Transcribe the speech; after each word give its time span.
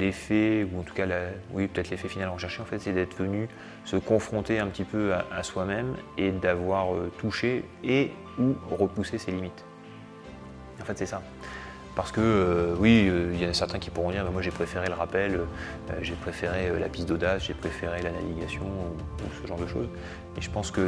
l'effet, 0.00 0.66
ou 0.72 0.80
en 0.80 0.82
tout 0.82 0.94
cas, 0.94 1.06
oui, 1.52 1.68
peut-être 1.68 1.90
l'effet 1.90 2.08
final 2.08 2.28
recherché, 2.28 2.60
en 2.60 2.64
fait, 2.64 2.78
c'est 2.78 2.92
d'être 2.92 3.16
venu 3.16 3.48
se 3.84 3.96
confronter 3.96 4.58
un 4.58 4.66
petit 4.66 4.84
peu 4.84 5.12
à, 5.14 5.42
soi-même 5.42 5.94
et 6.18 6.30
d'avoir 6.32 6.88
touché 7.18 7.64
et 7.84 8.10
ou 8.38 8.54
repoussé 8.70 9.18
ses 9.18 9.30
limites. 9.30 9.64
En 10.80 10.84
fait, 10.84 10.98
c'est 10.98 11.06
ça. 11.06 11.22
Parce 11.96 12.12
que 12.12 12.20
euh, 12.20 12.74
oui, 12.78 13.08
euh, 13.08 13.30
il 13.34 13.42
y 13.42 13.46
en 13.46 13.50
a 13.50 13.52
certains 13.52 13.78
qui 13.78 13.90
pourront 13.90 14.12
dire, 14.12 14.24
moi 14.30 14.42
j'ai 14.42 14.52
préféré 14.52 14.86
le 14.86 14.94
rappel, 14.94 15.34
euh, 15.34 15.94
j'ai 16.02 16.14
préféré 16.14 16.70
la 16.78 16.88
piste 16.88 17.08
d'audace, 17.08 17.44
j'ai 17.44 17.54
préféré 17.54 18.00
la 18.00 18.12
navigation 18.12 18.62
ou, 18.62 19.42
ce 19.42 19.46
genre 19.46 19.58
de 19.58 19.66
choses. 19.66 19.88
Et 20.38 20.40
je 20.40 20.48
pense 20.50 20.70
que 20.70 20.80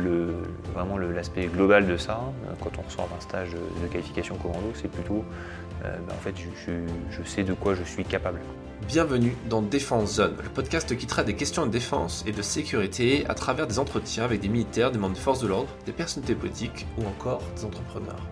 vraiment 0.72 0.98
l'aspect 0.98 1.46
global 1.46 1.86
de 1.86 1.96
ça, 1.96 2.20
quand 2.60 2.70
on 2.79 2.82
ressort 2.82 3.08
d'un 3.08 3.20
stage 3.20 3.50
de 3.50 3.86
qualification 3.88 4.36
commando, 4.36 4.70
c'est 4.74 4.90
plutôt, 4.90 5.24
ben, 5.82 5.90
en 6.08 6.20
fait, 6.20 6.34
je, 6.66 7.22
sais 7.24 7.42
de 7.42 7.52
quoi 7.52 7.74
je 7.74 7.82
suis 7.82 8.04
capable. 8.04 8.38
Bienvenue 8.88 9.36
dans 9.48 9.62
Défense 9.62 10.14
Zone, 10.14 10.34
le 10.42 10.48
podcast 10.48 10.96
qui 10.96 11.07
traite 11.07 11.26
des 11.26 11.36
questions 11.36 11.64
de 11.66 11.70
défense 11.70 12.25
et 12.26 12.32
de 12.32 12.43
sécurité 12.43 13.24
à 13.29 13.34
travers 13.34 13.66
des 13.66 13.79
entretiens 13.79 14.24
avec 14.24 14.40
des 14.40 14.48
militaires, 14.48 14.90
des 14.90 14.98
membres 14.98 15.14
de 15.14 15.20
forces 15.20 15.40
de 15.40 15.46
l'ordre, 15.46 15.68
des 15.86 15.93
personnalités 15.93 16.34
politiques 16.34 16.86
ou 16.98 17.07
encore 17.07 17.40
des 17.57 17.64
entrepreneurs. 17.64 18.29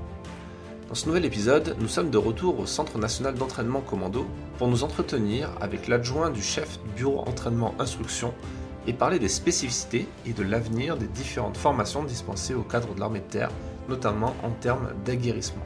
Dans 0.89 0.95
ce 0.95 1.07
nouvel 1.07 1.25
épisode, 1.25 1.77
nous 1.79 1.89
sommes 1.89 2.11
de 2.11 2.19
retour 2.19 2.59
au 2.59 2.67
Centre 2.67 2.99
national 2.99 3.35
d'entraînement 3.35 3.81
commando 3.81 4.27
pour 4.59 4.69
nous 4.69 4.83
entretenir 4.83 5.51
avec 5.61 5.89
l'adjoint 5.89 6.31
du 6.31 6.43
chef 6.43 6.79
du 6.83 7.03
bureau 7.05 7.21
entraînement 7.21 7.75
instruction 7.79 8.35
et 8.87 8.93
parler 8.93 9.19
des 9.19 9.29
spécificités 9.29 10.09
et 10.27 10.33
de 10.33 10.43
l'avenir 10.43 10.97
des 10.97 11.07
différentes 11.07 11.57
formations 11.57 12.03
dispensées 12.03 12.55
au 12.55 12.63
cadre 12.63 12.95
de 12.95 13.01
l'armée 13.01 13.21
de 13.21 13.25
terre, 13.25 13.51
notamment 13.89 14.35
en 14.43 14.51
termes 14.51 14.91
d'aguerrissement. 15.05 15.65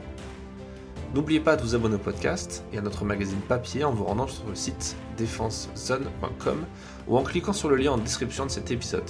N'oubliez 1.15 1.39
pas 1.39 1.55
de 1.55 1.61
vous 1.61 1.75
abonner 1.75 1.95
au 1.95 1.99
podcast 1.99 2.65
et 2.73 2.77
à 2.77 2.81
notre 2.81 3.05
magazine 3.05 3.39
papier 3.39 3.85
en 3.85 3.91
vous 3.93 4.03
rendant 4.03 4.27
sur 4.27 4.45
le 4.49 4.53
site 4.53 4.97
défensezone.com 5.15 6.65
ou 7.07 7.17
en 7.17 7.23
cliquant 7.23 7.53
sur 7.53 7.69
le 7.69 7.77
lien 7.77 7.93
en 7.93 7.97
description 7.97 8.45
de 8.45 8.51
cet 8.51 8.69
épisode. 8.69 9.09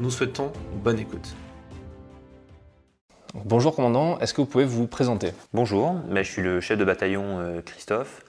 Nous 0.00 0.10
souhaitons 0.10 0.52
bonne 0.82 0.98
écoute. 0.98 1.36
Bonjour 3.44 3.76
commandant, 3.76 4.18
est-ce 4.18 4.34
que 4.34 4.40
vous 4.40 4.48
pouvez 4.48 4.64
vous 4.64 4.88
présenter? 4.88 5.30
Bonjour, 5.54 5.92
ben, 6.10 6.24
je 6.24 6.28
suis 6.28 6.42
le 6.42 6.60
chef 6.60 6.76
de 6.76 6.84
bataillon 6.84 7.38
euh, 7.38 7.60
Christophe. 7.62 8.24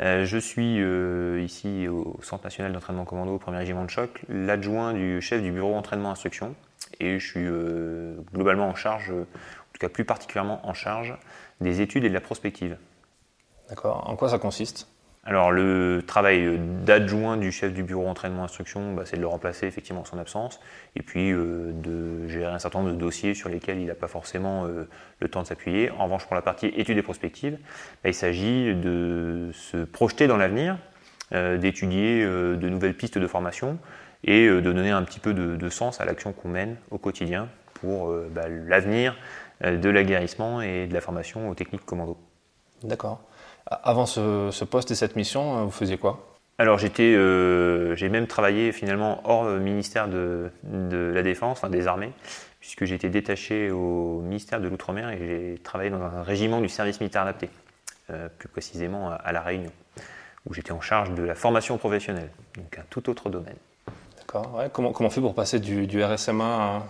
Euh, 0.00 0.24
je 0.24 0.36
suis 0.36 0.80
euh, 0.80 1.40
ici 1.44 1.86
au 1.86 2.18
Centre 2.20 2.42
national 2.42 2.72
d'entraînement 2.72 3.04
commando 3.04 3.32
au 3.32 3.38
1er 3.38 3.58
régiment 3.58 3.84
de 3.84 3.90
choc, 3.90 4.22
l'adjoint 4.28 4.92
du 4.92 5.22
chef 5.22 5.40
du 5.40 5.52
bureau 5.52 5.76
entraînement 5.76 6.10
instruction 6.10 6.56
et 6.98 7.20
je 7.20 7.26
suis 7.26 7.46
globalement 8.34 8.68
en 8.68 8.74
charge, 8.74 9.12
en 9.12 9.72
tout 9.72 9.78
cas 9.78 9.88
plus 9.88 10.04
particulièrement 10.04 10.66
en 10.68 10.74
charge 10.74 11.16
des 11.60 11.80
études 11.80 12.04
et 12.04 12.08
de 12.08 12.14
la 12.14 12.20
prospective. 12.20 12.76
D'accord, 13.68 14.08
en 14.08 14.16
quoi 14.16 14.28
ça 14.28 14.38
consiste? 14.38 14.88
Alors 15.22 15.52
le 15.52 16.02
travail 16.06 16.58
d'adjoint 16.58 17.36
du 17.36 17.52
chef 17.52 17.74
du 17.74 17.82
bureau 17.82 18.06
entraînement 18.06 18.44
instruction, 18.44 18.94
bah, 18.94 19.02
c'est 19.04 19.16
de 19.16 19.20
le 19.20 19.26
remplacer 19.26 19.66
effectivement 19.66 20.00
en 20.00 20.04
son 20.06 20.18
absence, 20.18 20.60
et 20.96 21.02
puis 21.02 21.30
euh, 21.30 21.72
de 21.74 22.26
gérer 22.26 22.50
un 22.50 22.58
certain 22.58 22.78
nombre 22.78 22.92
de 22.92 22.98
dossiers 22.98 23.34
sur 23.34 23.50
lesquels 23.50 23.78
il 23.78 23.86
n'a 23.86 23.94
pas 23.94 24.08
forcément 24.08 24.64
euh, 24.64 24.88
le 25.20 25.28
temps 25.28 25.42
de 25.42 25.46
s'appuyer. 25.46 25.90
En 25.90 26.04
revanche, 26.04 26.24
pour 26.24 26.34
la 26.34 26.42
partie 26.42 26.68
études 26.68 26.96
et 26.96 27.02
prospectives, 27.02 27.58
bah, 28.02 28.08
il 28.08 28.14
s'agit 28.14 28.74
de 28.74 29.50
se 29.52 29.84
projeter 29.84 30.26
dans 30.26 30.38
l'avenir, 30.38 30.78
euh, 31.32 31.58
d'étudier 31.58 32.24
de 32.24 32.68
nouvelles 32.68 32.96
pistes 32.96 33.18
de 33.18 33.26
formation 33.26 33.78
et 34.24 34.48
de 34.48 34.60
donner 34.60 34.90
un 34.90 35.02
petit 35.02 35.20
peu 35.20 35.34
de, 35.34 35.68
sens 35.68 36.00
à 36.00 36.06
l'action 36.06 36.32
qu'on 36.32 36.48
mène 36.48 36.76
au 36.90 36.98
quotidien 36.98 37.48
pour 37.74 38.12
bah, 38.30 38.48
l'avenir 38.48 39.16
de 39.62 39.88
l'aguerrissement 39.90 40.62
et 40.62 40.86
de 40.86 40.94
la 40.94 41.00
formation 41.00 41.50
aux 41.50 41.54
techniques 41.54 41.84
commando. 41.84 42.16
D'accord. 42.82 43.20
Avant 43.66 44.06
ce, 44.06 44.64
poste 44.64 44.90
et 44.90 44.94
cette 44.94 45.16
mission, 45.16 45.58
euh, 45.58 45.64
vous 45.64 45.70
faisiez 45.70 45.98
quoi? 45.98 46.26
Alors 46.58 46.78
j'étais, 46.78 47.14
euh, 47.14 47.94
j'ai 47.94 48.08
même 48.08 48.26
travaillé 48.26 48.72
finalement 48.72 49.22
hors 49.24 49.44
ministère 49.44 50.08
de, 50.08 50.50
la 50.62 51.22
Défense, 51.22 51.58
enfin 51.58 51.70
des 51.70 51.86
armées, 51.86 52.12
puisque 52.60 52.82
été 52.82 53.08
détaché 53.08 53.70
au 53.70 54.20
ministère 54.20 54.60
de 54.60 54.68
l'Outre-mer 54.68 55.08
et 55.10 55.18
j'ai 55.18 55.58
travaillé 55.62 55.88
dans 55.88 56.02
un 56.02 56.22
régiment 56.22 56.60
du 56.60 56.68
service 56.68 57.00
militaire 57.00 57.22
adapté, 57.22 57.48
euh, 58.10 58.28
plus 58.38 58.48
précisément 58.48 59.10
à, 59.10 59.32
La 59.32 59.40
Réunion, 59.40 59.72
où 60.46 60.52
j'étais 60.52 60.72
en 60.72 60.82
charge 60.82 61.12
de 61.12 61.22
la 61.22 61.34
formation 61.34 61.78
professionnelle, 61.78 62.30
donc 62.56 62.78
un 62.78 62.84
tout 62.90 63.08
autre 63.08 63.30
domaine. 63.30 63.56
D'accord. 64.18 64.62
comment, 64.72 64.92
comment 64.92 65.08
on 65.08 65.10
fait 65.10 65.22
pour 65.22 65.34
passer 65.34 65.60
du, 65.60 66.04
RSMA, 66.04 66.84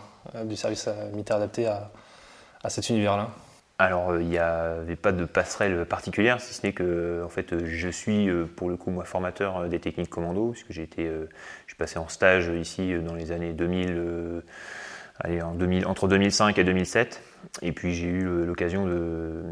du 0.44 0.56
service 0.56 0.88
militaire 1.12 1.36
adapté, 1.36 1.66
à 1.66 1.92
cet 2.68 2.90
univers-là 2.90 3.30
alors, 3.80 4.10
euh, 4.10 4.20
il 4.20 4.28
n'y 4.28 4.36
avait 4.36 4.94
pas 4.94 5.10
de 5.10 5.24
passerelle 5.24 5.86
particulière, 5.86 6.38
si 6.38 6.52
ce 6.52 6.66
n'est 6.66 6.74
que, 6.74 7.22
en 7.24 7.30
fait, 7.30 7.64
je 7.64 7.88
suis 7.88 8.28
euh, 8.28 8.44
pour 8.44 8.68
le 8.68 8.76
coup 8.76 8.90
moi 8.90 9.04
formateur 9.04 9.56
euh, 9.56 9.68
des 9.68 9.80
techniques 9.80 10.10
commando, 10.10 10.50
puisque 10.50 10.70
j'ai 10.70 10.82
été, 10.82 11.06
je 11.06 11.66
suis 11.66 11.78
passé 11.78 11.98
en 11.98 12.06
stage 12.06 12.48
ici 12.48 12.92
dans 13.02 13.14
les 13.14 13.32
années 13.32 13.54
2000, 13.54 14.42
allez, 15.18 15.40
en 15.40 15.54
2000, 15.54 15.86
entre 15.86 16.08
2005 16.08 16.58
et 16.58 16.64
2007, 16.64 17.22
et 17.62 17.72
puis 17.72 17.94
j'ai 17.94 18.08
eu 18.08 18.44
l'occasion 18.44 18.84
de, 18.84 19.44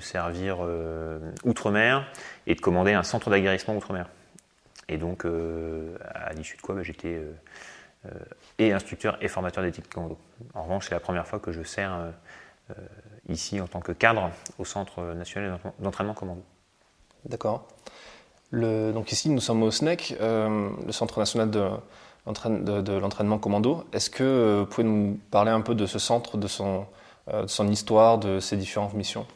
servir 0.00 0.66
outre-mer 1.44 2.10
et 2.46 2.54
de 2.54 2.60
commander 2.62 2.94
un 2.94 3.02
centre 3.02 3.28
d'aguerrissement 3.28 3.76
outre-mer. 3.76 4.08
Et 4.88 4.96
donc, 4.96 5.26
à 5.26 6.32
l'issue 6.32 6.56
de 6.56 6.62
quoi, 6.62 6.74
bah, 6.74 6.82
j'étais 6.82 7.20
et 8.58 8.72
instructeur 8.72 9.18
et 9.20 9.28
formateur 9.28 9.62
des 9.62 9.72
techniques 9.72 9.92
commando. 9.92 10.16
En 10.54 10.62
revanche, 10.62 10.86
c'est 10.88 10.94
la 10.94 11.00
première 11.00 11.26
fois 11.26 11.38
que 11.38 11.52
je 11.52 11.62
sers 11.62 11.92
ici 13.28 13.60
en 13.60 13.66
tant 13.66 13.80
que 13.80 13.92
cadre 13.92 14.30
au 14.58 14.64
Centre 14.64 15.02
national 15.14 15.58
d'entraînement 15.78 16.14
commando. 16.14 16.42
D'accord. 17.24 17.66
donc 18.52 19.12
ici, 19.12 19.28
nous 19.30 19.40
sommes 19.40 19.62
au 19.62 19.70
SNEC, 19.70 20.16
euh, 20.20 20.70
le 20.86 20.92
Centre 20.92 21.18
national 21.18 21.50
de, 21.50 21.70
de, 22.26 22.92
l'entraînement 22.92 23.38
commando. 23.38 23.84
Est-ce 23.92 24.10
que 24.10 24.22
euh, 24.22 24.60
vous 24.60 24.66
pouvez 24.66 24.86
nous 24.86 25.18
parler 25.30 25.50
un 25.50 25.60
peu 25.60 25.74
de 25.74 25.86
ce 25.86 25.98
centre, 25.98 26.36
de 26.36 26.46
son, 26.46 26.86
euh, 27.32 27.42
de 27.42 27.46
son 27.46 27.68
histoire, 27.68 28.18
de 28.18 28.40
ses 28.40 28.56
différentes 28.56 28.94
missions? 28.94 29.26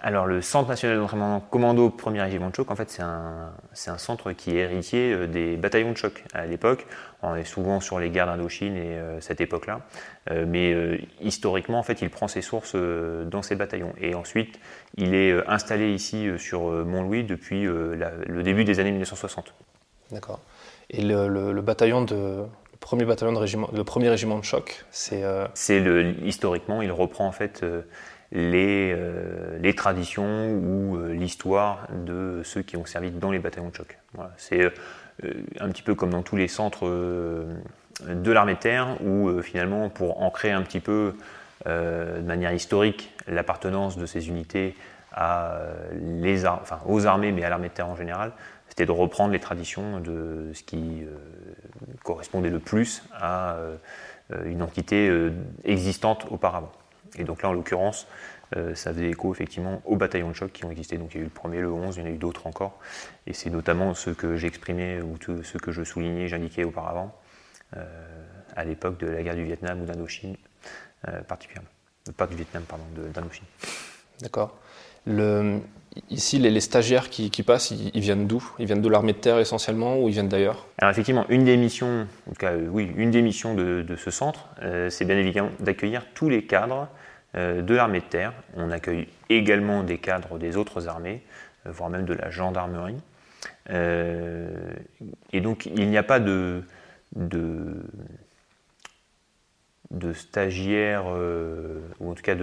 Alors 0.00 0.26
le 0.26 0.42
Centre 0.42 0.68
national 0.68 0.98
d'entraînement 0.98 1.40
commando 1.40 1.88
1er 1.88 2.22
régiment 2.22 2.50
de 2.50 2.54
choc, 2.54 2.70
en 2.70 2.76
fait 2.76 2.88
c'est 2.88 3.02
un, 3.02 3.50
un, 3.88 3.98
centre 3.98 4.30
qui 4.32 4.56
est 4.56 4.60
héritier 4.60 5.12
euh, 5.12 5.26
des 5.26 5.56
bataillons 5.56 5.92
de 5.92 5.96
choc 5.96 6.24
à 6.32 6.46
l'époque. 6.46 6.86
On 7.22 7.34
est 7.34 7.44
souvent 7.44 7.80
sur 7.80 7.98
les 7.98 8.10
guerres 8.10 8.26
d'Indochine 8.26 8.76
et 8.76 8.96
euh, 8.96 9.20
cette 9.20 9.40
époque-là. 9.40 9.80
Euh, 10.30 10.44
mais 10.46 11.00
historiquement, 11.20 11.78
en 11.78 11.82
fait, 11.82 12.02
il 12.02 12.10
prend 12.10 12.28
ses 12.28 12.42
sources 12.42 12.74
dans 12.74 13.42
ces 13.42 13.56
bataillons. 13.56 13.92
Et 14.00 14.14
ensuite, 14.14 14.58
il 14.96 15.14
est 15.14 15.46
installé 15.48 15.92
ici 15.92 16.28
sur 16.38 16.62
Mont-Louis 16.62 17.24
depuis 17.24 17.64
le 17.64 18.42
début 18.42 18.64
des 18.64 18.80
années 18.80 18.90
1960. 18.90 19.54
D'accord. 20.10 20.40
Et 20.90 21.02
le, 21.02 21.60
bataillon 21.60 22.02
de, 22.02 22.14
le 22.14 22.78
premier 22.80 23.04
bataillon 23.04 23.32
de 23.32 23.38
régiment, 23.38 23.68
le 23.72 23.84
premier 23.84 24.08
régiment 24.08 24.38
de 24.38 24.44
choc, 24.44 24.84
c'est. 24.90 25.24
C'est 25.54 25.82
historiquement, 26.24 26.82
il 26.82 26.92
reprend 26.92 27.26
en 27.26 27.32
fait 27.32 27.64
les, 28.32 28.92
euh, 28.94 29.58
les 29.58 29.74
traditions 29.74 30.50
ou 30.50 30.96
euh, 30.96 31.12
l'histoire 31.12 31.88
de 31.92 32.42
ceux 32.44 32.62
qui 32.62 32.76
ont 32.76 32.84
servi 32.84 33.10
dans 33.10 33.30
les 33.30 33.38
bataillons 33.38 33.70
de 33.70 33.74
choc. 33.74 33.98
C'est 34.36 34.62
euh, 34.62 34.70
un 35.22 35.68
petit 35.70 35.82
peu 35.82 35.94
comme 35.94 36.10
dans 36.10 36.22
tous 36.22 36.36
les 36.36 36.48
centres 36.48 36.86
de 36.88 38.32
l'armée 38.32 38.54
de 38.54 38.58
terre 38.58 38.96
où 39.02 39.42
finalement 39.42 39.88
pour 39.90 40.22
ancrer 40.22 40.52
un 40.52 40.62
petit 40.62 40.80
peu 40.80 41.14
de 41.66 42.20
manière 42.22 42.52
historique 42.52 43.12
l'appartenance 43.26 43.98
de 43.98 44.06
ces 44.06 44.28
unités 44.28 44.74
aux 46.86 47.06
armées 47.06 47.32
mais 47.32 47.42
à 47.44 47.50
l'armée 47.50 47.68
de 47.68 47.74
terre 47.74 47.88
en 47.88 47.96
général, 47.96 48.32
c'était 48.68 48.86
de 48.86 48.92
reprendre 48.92 49.32
les 49.32 49.40
traditions 49.40 49.98
de 50.00 50.52
ce 50.54 50.62
qui 50.62 51.04
correspondait 52.04 52.50
le 52.50 52.60
plus 52.60 53.02
à 53.20 53.56
une 54.44 54.62
entité 54.62 55.10
existante 55.64 56.26
auparavant. 56.30 56.70
Et 57.16 57.24
donc 57.24 57.42
là, 57.42 57.48
en 57.48 57.52
l'occurrence, 57.52 58.06
euh, 58.56 58.74
ça 58.74 58.92
faisait 58.92 59.10
écho 59.10 59.32
effectivement 59.32 59.82
aux 59.84 59.96
bataillons 59.96 60.30
de 60.30 60.34
choc 60.34 60.52
qui 60.52 60.64
ont 60.64 60.70
existé. 60.70 60.96
Donc 60.96 61.14
il 61.14 61.18
y 61.18 61.20
a 61.20 61.22
eu 61.22 61.24
le 61.24 61.30
premier, 61.30 61.60
le 61.60 61.72
11, 61.72 61.96
il 61.96 62.00
y 62.00 62.02
en 62.02 62.06
a 62.06 62.10
eu 62.10 62.16
d'autres 62.16 62.46
encore. 62.46 62.78
Et 63.26 63.32
c'est 63.32 63.50
notamment 63.50 63.94
ce 63.94 64.10
que 64.10 64.36
j'exprimais 64.36 65.00
ou 65.00 65.16
ce 65.42 65.58
que 65.58 65.72
je 65.72 65.84
soulignais, 65.84 66.28
j'indiquais 66.28 66.64
auparavant, 66.64 67.14
euh, 67.76 67.84
à 68.56 68.64
l'époque 68.64 68.98
de 68.98 69.06
la 69.06 69.22
guerre 69.22 69.36
du 69.36 69.44
Vietnam 69.44 69.82
ou 69.82 69.84
d'Indochine, 69.84 70.36
euh, 71.08 71.20
particulièrement. 71.22 71.68
Pas 72.16 72.26
du 72.26 72.36
Vietnam, 72.36 72.62
pardon, 72.66 72.84
d'Indochine. 73.12 73.44
D'accord. 74.22 74.58
Ici, 76.10 76.38
les, 76.38 76.60
stagiaires 76.60 77.10
qui, 77.10 77.30
passent, 77.42 77.70
ils, 77.70 78.00
viennent 78.00 78.26
d'où? 78.26 78.42
Ils 78.58 78.66
viennent 78.66 78.82
de 78.82 78.88
l'armée 78.88 79.12
de 79.12 79.18
terre 79.18 79.38
essentiellement 79.38 79.98
ou 79.98 80.08
ils 80.08 80.12
viennent 80.12 80.28
d'ailleurs? 80.28 80.66
Alors 80.78 80.90
effectivement, 80.90 81.26
une 81.28 81.44
des 81.44 81.56
missions, 81.56 82.06
en 82.26 82.30
tout 82.30 82.36
cas, 82.38 82.54
oui, 82.54 82.92
une 82.96 83.10
des 83.10 83.20
missions 83.20 83.54
de, 83.54 83.82
de 83.82 83.96
ce 83.96 84.10
centre, 84.10 84.48
c'est 84.90 85.04
bien 85.04 85.16
évidemment 85.16 85.50
d'accueillir 85.60 86.06
tous 86.14 86.28
les 86.28 86.44
cadres 86.46 86.88
de 87.34 87.74
l'armée 87.74 88.00
de 88.00 88.06
terre. 88.06 88.32
On 88.56 88.70
accueille 88.70 89.08
également 89.28 89.82
des 89.82 89.98
cadres 89.98 90.38
des 90.38 90.56
autres 90.56 90.88
armées, 90.88 91.22
euh, 91.66 91.70
voire 91.70 91.90
même 91.90 92.04
de 92.04 92.14
la 92.14 92.30
gendarmerie. 92.30 93.00
Euh, 93.70 94.50
et 95.32 95.40
donc 95.40 95.66
il 95.66 95.88
n'y 95.90 95.98
a 95.98 96.02
pas 96.02 96.20
de, 96.20 96.62
de, 97.14 97.82
stagiaires, 100.14 101.06
ou 102.00 102.10
en 102.10 102.14
tout 102.14 102.22
cas 102.22 102.34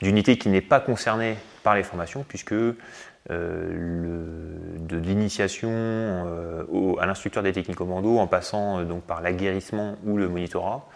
d'unité 0.00 0.38
qui 0.38 0.48
n'est 0.48 0.60
pas 0.60 0.80
concernée 0.80 1.36
par 1.62 1.74
les 1.74 1.82
formations, 1.82 2.24
puisque 2.26 2.54
de 2.54 2.76
l'initiation 4.90 6.26
à 6.98 7.06
l'instructeur 7.06 7.42
des 7.42 7.52
techniques 7.52 7.76
commando 7.76 8.18
en 8.18 8.26
passant 8.26 8.84
donc 8.84 9.02
par 9.02 9.20
l'aguerrissement 9.20 9.96
ou 10.04 10.16
le 10.16 10.28
monitorat. 10.28 10.88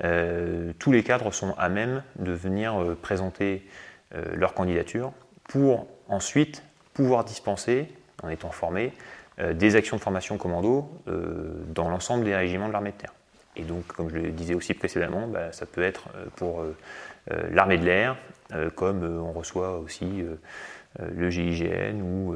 Tous 0.00 0.92
les 0.92 1.02
cadres 1.02 1.32
sont 1.32 1.54
à 1.56 1.68
même 1.68 2.02
de 2.18 2.32
venir 2.32 2.96
présenter 3.00 3.66
leur 4.34 4.52
candidature 4.54 5.12
pour 5.44 5.86
ensuite 6.08 6.62
pouvoir 6.92 7.24
dispenser, 7.24 7.88
en 8.22 8.28
étant 8.28 8.50
formés, 8.50 8.92
des 9.54 9.74
actions 9.74 9.96
de 9.96 10.02
formation 10.02 10.36
commando 10.36 10.90
dans 11.06 11.88
l'ensemble 11.88 12.24
des 12.24 12.36
régiments 12.36 12.68
de 12.68 12.72
l'armée 12.72 12.92
de 12.92 12.96
terre. 12.96 13.14
Et 13.56 13.62
donc, 13.62 13.86
comme 13.88 14.10
je 14.10 14.16
le 14.16 14.30
disais 14.30 14.54
aussi 14.54 14.74
précédemment, 14.74 15.26
bah, 15.26 15.50
ça 15.52 15.66
peut 15.66 15.82
être 15.82 16.08
euh, 16.14 16.26
pour 16.36 16.60
euh, 16.60 16.76
euh, 17.32 17.48
l'armée 17.50 17.78
de 17.78 17.84
l'air, 17.84 18.16
comme 18.76 19.02
on 19.02 19.32
reçoit 19.32 19.80
aussi 19.80 20.24
le 21.00 21.30
GIGN 21.30 22.00
ou 22.00 22.32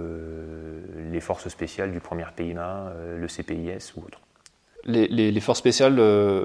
les 1.12 1.20
forces 1.20 1.48
spéciales 1.48 1.92
du 1.92 2.00
premier 2.00 2.24
PIMA, 2.34 2.92
le 3.16 3.28
CPIS 3.28 3.92
ou 3.96 4.00
autre. 4.00 4.20
Les, 4.84 5.40
forces 5.40 5.58
spéciales 5.58 6.00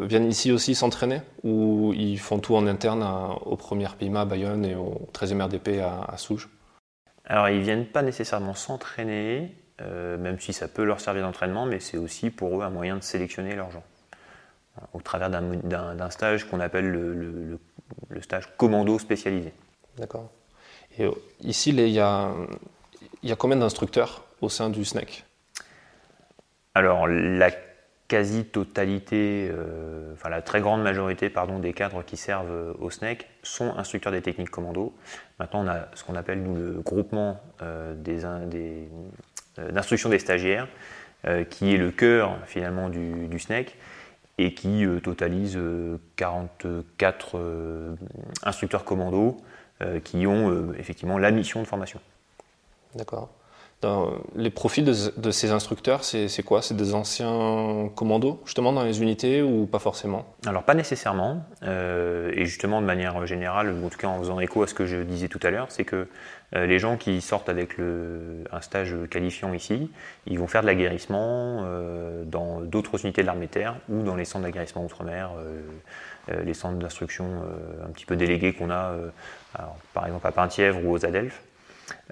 viennent 0.05 0.29
ici 0.29 0.51
aussi 0.51 0.75
s'entraîner 0.75 1.21
ou 1.43 1.93
ils 1.95 2.19
font 2.19 2.39
tout 2.39 2.55
en 2.55 2.67
interne 2.67 3.05
au 3.45 3.55
premier 3.55 3.87
PIMA 3.97 4.21
à 4.21 4.25
Bayonne 4.25 4.65
et 4.65 4.75
au 4.75 5.09
13e 5.13 5.41
RDP 5.41 5.81
à, 5.81 6.03
à 6.03 6.17
Souges? 6.17 6.49
Alors 7.25 7.49
ils 7.49 7.61
viennent 7.61 7.85
pas 7.85 8.01
nécessairement 8.01 8.53
s'entraîner, 8.53 9.55
même 9.79 10.39
si 10.39 10.51
ça 10.53 10.67
peut 10.67 10.83
leur 10.83 10.99
servir 10.99 11.23
d'entraînement, 11.23 11.65
mais 11.65 11.79
c'est 11.79 11.97
aussi 11.97 12.29
pour 12.29 12.59
eux 12.59 12.63
un 12.63 12.69
moyen 12.69 12.97
de 12.97 13.03
sélectionner 13.03 13.55
leurs 13.55 13.71
gens 13.71 13.83
au 14.93 15.01
travers 15.01 15.29
d'un 15.29 16.09
stage 16.09 16.45
qu'on 16.45 16.59
appelle 16.59 16.89
le, 16.89 18.21
stage 18.21 18.49
commando 18.57 18.97
spécialisé. 18.99 19.53
D'accord. 19.97 20.29
Et 20.97 21.05
euh, 21.05 21.11
ici, 21.41 21.69
il 21.69 21.79
y 21.89 21.99
a, 21.99 22.31
y 23.23 23.31
a 23.31 23.35
combien 23.35 23.57
d'instructeurs 23.57 24.25
au 24.41 24.49
sein 24.49 24.69
du 24.69 24.85
SNEC 24.85 25.25
Alors, 26.73 27.07
la 27.07 27.51
quasi-totalité, 28.15 29.49
euh, 29.51 30.13
enfin 30.13 30.29
la 30.29 30.41
très 30.41 30.61
grande 30.61 30.81
majorité 30.81 31.29
pardon, 31.29 31.59
des 31.59 31.73
cadres 31.73 32.01
qui 32.01 32.15
servent 32.15 32.49
euh, 32.49 32.71
au 32.79 32.89
SNEC 32.89 33.27
sont 33.43 33.75
instructeurs 33.75 34.13
des 34.13 34.21
techniques 34.21 34.51
commando. 34.51 34.93
Maintenant, 35.37 35.65
on 35.65 35.67
a 35.67 35.89
ce 35.95 36.05
qu'on 36.05 36.15
appelle 36.15 36.41
le 36.41 36.79
groupement 36.81 37.41
d'instruction 39.59 40.09
des, 40.09 40.19
stagiaires, 40.19 40.69
qui 41.49 41.73
est 41.73 41.77
le 41.77 41.91
cœur 41.91 42.37
finalement 42.45 42.87
du, 42.87 43.37
SNEC 43.37 43.77
et 44.37 44.53
qui 44.53 44.85
euh, 44.85 44.99
totalise 44.99 45.59
44 46.15 47.35
euh, 47.35 47.39
euh, 47.39 47.95
instructeurs 48.43 48.85
commando 48.85 49.37
qui 50.05 50.25
ont 50.25 50.73
effectivement 50.79 51.17
la 51.17 51.31
mission 51.31 51.61
de 51.61 51.67
formation. 51.67 51.99
D'accord. 52.95 53.29
Les 54.35 54.49
profils 54.49 54.83
de, 54.83 55.31
ces 55.31 55.51
instructeurs, 55.51 56.03
c'est 56.03 56.43
quoi? 56.43 56.63
C'est 56.63 56.75
des 56.75 56.95
anciens 56.95 57.91
commandos, 57.95 58.41
justement, 58.45 58.73
dans 58.73 58.83
les 58.83 59.01
unités 59.01 59.43
ou 59.43 59.67
pas 59.67 59.77
forcément? 59.77 60.25
Alors, 60.47 60.63
pas 60.63 60.73
nécessairement. 60.73 61.43
et 61.61 62.45
justement, 62.45 62.81
de 62.81 62.87
manière 62.87 63.27
générale, 63.27 63.75
en 63.85 63.89
tout 63.89 63.97
cas 63.97 64.07
en 64.07 64.17
faisant 64.17 64.39
écho 64.39 64.63
à 64.63 64.67
ce 64.67 64.73
que 64.73 64.87
je 64.87 64.97
disais 65.03 65.27
tout 65.27 65.39
à 65.43 65.51
l'heure, 65.51 65.67
c'est 65.69 65.85
que 65.85 66.07
euh, 66.55 66.65
les 66.65 66.79
gens 66.79 66.97
qui 66.97 67.21
sortent 67.21 67.49
avec 67.49 67.77
un 67.79 68.61
stage 68.61 68.95
qualifiant 69.09 69.53
ici, 69.53 69.91
ils 70.27 70.39
vont 70.39 70.47
faire 70.47 70.61
de 70.61 70.67
l'aguerrissement 70.67 71.63
euh, 71.63 72.23
dans 72.25 72.61
d'autres 72.61 73.03
unités 73.03 73.21
de 73.21 73.27
l'armée 73.27 73.47
terre 73.47 73.75
ou 73.89 74.03
dans 74.03 74.15
les 74.15 74.25
centres 74.25 74.45
d'aguerrissement 74.45 74.85
outre-mer, 74.85 75.31
euh, 75.37 76.43
les 76.43 76.53
centres 76.53 76.77
d'instruction 76.77 77.25
un 77.85 77.91
petit 77.91 78.05
peu 78.05 78.15
délégués 78.15 78.53
qu'on 78.53 78.71
a, 78.71 78.95
par 79.93 80.07
exemple 80.07 80.25
à 80.25 80.31
Penthièvre 80.31 80.83
ou 80.83 80.91
aux 80.91 81.05
Adelphes. 81.05 81.43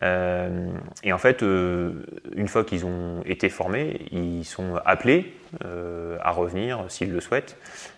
Et 0.01 1.13
en 1.13 1.17
fait, 1.17 1.41
une 1.41 2.47
fois 2.47 2.63
qu'ils 2.63 2.85
ont 2.85 3.21
été 3.25 3.49
formés, 3.49 4.05
ils 4.11 4.43
sont 4.43 4.75
appelés 4.85 5.33
à 5.61 6.31
revenir 6.31 6.85
s'ils 6.89 7.11
le 7.11 7.21
souhaitent. 7.21 7.57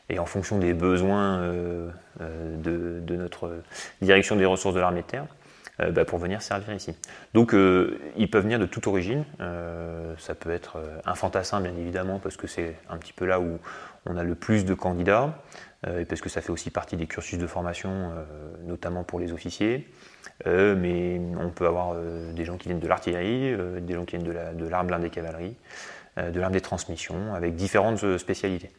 Et 0.10 0.19
en 0.19 0.25
fonction 0.25 0.60
des 0.60 0.74
besoins 0.74 1.42
de, 2.19 3.01
notre 3.10 3.62
direction 4.01 4.36
des 4.36 4.45
ressources 4.45 4.75
de 4.75 4.80
l'armée 4.80 5.01
de 5.01 5.07
terre, 5.07 5.25
euh, 5.81 5.92
bah, 5.92 6.06
pour 6.06 6.19
venir 6.19 6.42
servir 6.42 6.74
ici. 6.74 6.95
Donc 7.33 7.54
euh, 7.54 8.00
ils 8.16 8.30
peuvent 8.30 8.44
venir 8.44 8.60
de 8.60 8.66
toute 8.66 8.88
origine. 8.88 9.25
Euh, 9.42 10.13
ça 10.18 10.33
peut 10.33 10.51
être 10.51 10.81
un 11.06 11.16
fantassin 11.16 11.60
bien 11.60 11.75
évidemment 11.78 12.19
parce 12.19 12.38
que 12.38 12.48
c'est 12.48 12.75
un 12.89 12.98
petit 12.98 13.12
peu 13.12 13.25
là 13.25 13.42
où 13.42 13.60
on 14.06 14.16
a 14.16 14.24
le 14.24 14.36
plus 14.36 14.63
de 14.63 14.74
candidats 14.74 15.38
et 16.00 16.06
parce 16.06 16.21
que 16.21 16.30
ça 16.30 16.42
fait 16.42 16.51
aussi 16.51 16.71
partie 16.71 16.95
des 16.95 17.06
cursus 17.06 17.38
de 17.38 17.45
formation, 17.45 18.12
notamment 18.63 19.04
pour 19.04 19.19
les 19.19 19.33
officiers. 19.33 19.88
Mais 20.45 21.19
on 21.39 21.50
peut 21.50 21.68
avoir 21.68 21.95
des 22.33 22.45
gens 22.45 22.57
qui 22.57 22.69
viennent 22.69 22.80
de 22.80 22.88
l'artillerie, 22.88 23.56
des 23.81 23.94
gens 23.94 24.06
qui 24.06 24.18
viennent 24.18 24.56
de 24.57 24.68
l'arme 24.68 24.88
blindée 24.88 25.10
cavalerie, 25.10 25.56
de 26.18 26.39
l'arme 26.39 26.54
des 26.54 26.62
transmissions, 26.62 27.33
avec 27.33 27.56
différentes 27.56 28.18
spécialités. 28.18 28.72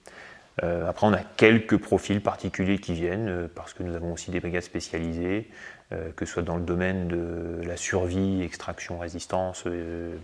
après, 0.63 1.07
on 1.07 1.13
a 1.13 1.21
quelques 1.37 1.77
profils 1.79 2.21
particuliers 2.21 2.79
qui 2.79 2.95
viennent, 2.95 3.49
parce 3.55 3.75
que 3.75 3.83
nous 3.83 3.95
avons 3.95 4.13
aussi 4.13 4.31
des 4.31 4.41
brigades 4.41 4.63
spécialisées, 4.63 5.49
euh, 5.93 6.11
que 6.17 6.27
ce 6.27 6.33
soit 6.33 6.43
dans 6.43 6.57
le 6.57 6.65
domaine 6.65 7.07
de 7.07 7.63
la 7.65 7.77
survie, 7.77 8.43
extraction, 8.43 8.99
résistance 8.99 9.63
euh, 9.67 10.17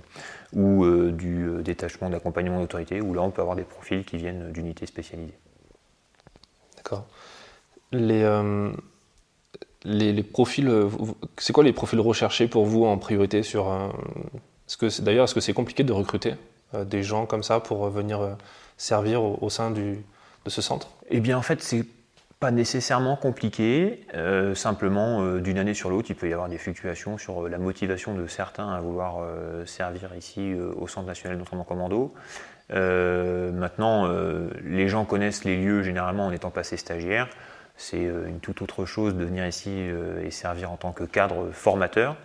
ou 0.53 0.85
euh, 0.85 1.13
du 1.13 1.63
détachement 1.63 2.11
d'accompagnement 2.11 2.59
d'autorité, 2.59 3.01
où 3.01 3.15
là 3.15 3.23
on 3.23 3.31
peut 3.31 3.43
avoir 3.43 3.55
des 3.55 3.63
profils 3.63 4.05
qui 4.05 4.17
viennent 4.17 4.51
d'unités 4.51 4.87
spécialisées. 4.87 5.39
D'accord. 6.77 7.07
Les, 7.93 8.25
les, 9.85 10.23
profils, 10.23 10.71
c'est 11.39 11.53
quoi 11.53 11.65
les 11.65 11.73
profils 11.73 12.01
recherchés 12.01 12.49
pour 12.49 12.65
vous 12.65 12.85
en 12.85 12.99
priorité 12.99 13.43
sur 13.43 13.67
est-ce 14.69 14.77
que 14.77 15.03
D'ailleurs, 15.03 15.25
est-ce 15.25 15.35
que 15.35 15.41
c'est 15.41 15.53
compliqué 15.53 15.85
de 15.85 15.93
recruter 15.93 16.35
des 16.87 17.03
gens 17.03 17.27
comme 17.27 17.43
ça 17.43 17.61
pour 17.61 17.89
venir 17.89 18.37
servir 18.77 19.23
au, 19.23 19.51
sein 19.51 19.71
du, 19.71 19.99
de 20.45 20.51
ce 20.51 20.63
centre? 20.63 20.89
Eh 21.11 21.21
bien, 21.21 21.37
en 21.37 21.43
fait, 21.43 21.63
c'est 21.63 21.85
pas 22.43 22.51
nécessairement 22.51 23.15
compliqué, 23.15 24.05
euh, 24.15 24.57
simplement 24.57 25.23
euh, 25.23 25.41
d'une 25.41 25.59
année 25.59 25.75
sur 25.75 25.91
l'autre, 25.91 26.09
il 26.11 26.17
peut 26.17 26.29
y 26.29 26.33
avoir 26.33 26.49
des 26.49 26.59
fluctuations 26.59 27.17
sur 27.17 27.45
euh, 27.45 27.49
la 27.49 27.59
motivation 27.59 28.17
de 28.17 28.27
certains 28.27 28.69
à 28.69 28.81
vouloir 28.81 29.25
servir 29.65 30.11
ici 30.17 30.53
au 30.77 30.89
Centre 30.89 31.07
national 31.07 31.39
d'entraînement 31.39 31.63
commando. 31.63 32.13
maintenant, 32.71 34.11
les 34.65 34.89
gens 34.89 35.05
connaissent 35.05 35.45
les 35.45 35.57
lieux 35.57 35.83
généralement 35.85 36.27
en 36.27 36.33
étant 36.33 36.51
passés 36.51 36.77
stagiaires. 36.77 37.29
C'est 37.77 38.03
une 38.03 38.39
toute 38.41 38.63
autre 38.63 38.85
chose 38.85 39.15
de 39.15 39.25
venir 39.25 39.47
ici 39.47 39.71
et 39.71 40.31
servir 40.31 40.71
en 40.71 40.77
tant 40.77 40.93
que 40.93 41.05
cadre 41.05 41.51
formateur. 41.53 42.17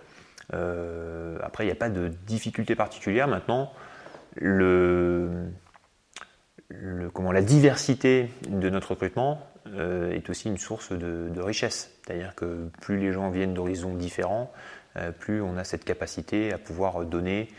après, 0.52 1.64
il 1.64 1.68
n'y 1.68 1.72
a 1.72 1.76
pas 1.76 1.90
de 1.90 2.10
difficulté 2.28 2.76
particulière. 2.76 3.28
Maintenant, 3.28 3.72
la 7.32 7.42
diversité 7.42 8.30
de 8.48 8.70
notre 8.70 8.92
recrutement 8.92 9.42
euh, 9.74 10.12
est 10.12 10.30
aussi 10.30 10.48
une 10.48 10.58
source 10.58 10.92
de, 10.92 11.40
richesse. 11.42 11.92
C'est-à-dire 12.04 12.36
que 12.36 12.70
plus 12.82 12.98
les 12.98 13.12
gens 13.12 13.30
viennent 13.30 13.54
d'horizons 13.54 13.94
différents, 13.94 14.52
euh, 14.96 15.12
plus 15.12 15.42
on 15.42 15.58
a 15.58 15.64
cette 15.64 15.84
capacité 15.84 16.54
à 16.54 16.58
pouvoir 16.58 17.06
donner 17.06 17.50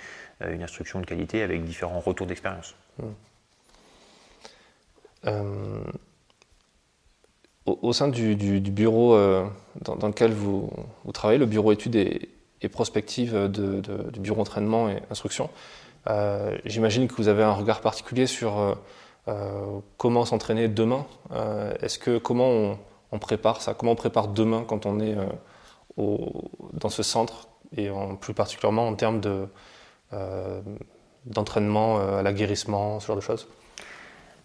euh, 0.43 0.53
une 0.53 0.63
instruction 0.63 1.01
de 1.01 1.07
qualité 1.07 1.43
avec 1.43 1.65
différents 1.65 2.01
retours 2.01 2.27
d'expérience. 2.27 2.75
Au, 7.83 7.93
sein 7.93 8.09
du, 8.09 8.61
bureau 8.61 9.17
dans, 9.83 10.07
lequel 10.07 10.33
vous, 10.33 10.71
travaillez, 11.13 11.39
le 11.39 11.47
bureau 11.47 11.73
études 11.73 11.97
et, 11.97 12.69
prospectives 12.71 13.49
du 13.49 14.21
bureau 14.21 14.41
entraînement 14.41 14.89
et 14.89 15.03
instruction, 15.11 15.51
j'imagine 16.65 17.09
que 17.09 17.15
vous 17.15 17.29
avez 17.29 17.43
un 17.43 17.53
regard 17.53 17.81
particulier 17.81 18.27
sur 18.27 18.77
euh, 19.29 19.81
comment 19.99 20.25
s'entraîner 20.25 20.69
demain. 20.69 21.07
Euh, 21.33 21.75
Est-ce 21.83 21.99
que 21.99 22.19
comment 22.19 22.79
on, 23.13 23.19
prépare 23.19 23.61
ça? 23.61 23.75
Comment 23.75 23.93
on 23.93 23.97
prépare 23.97 24.29
demain 24.29 24.65
quand 24.67 24.87
on 24.87 25.01
est 25.01 25.15
euh, 25.17 26.17
dans 26.73 26.89
ce 26.89 27.03
centre? 27.03 27.49
Et 27.77 27.91
plus 28.23 28.33
particulièrement 28.33 28.89
en 28.89 28.95
termes 28.95 29.21
de 29.21 29.47
d'entraînement 31.27 31.99
à 31.99 32.23
l'aguerrissement, 32.23 32.99
ce 32.99 33.09
genre 33.09 33.17
de 33.17 33.21
choses 33.21 33.47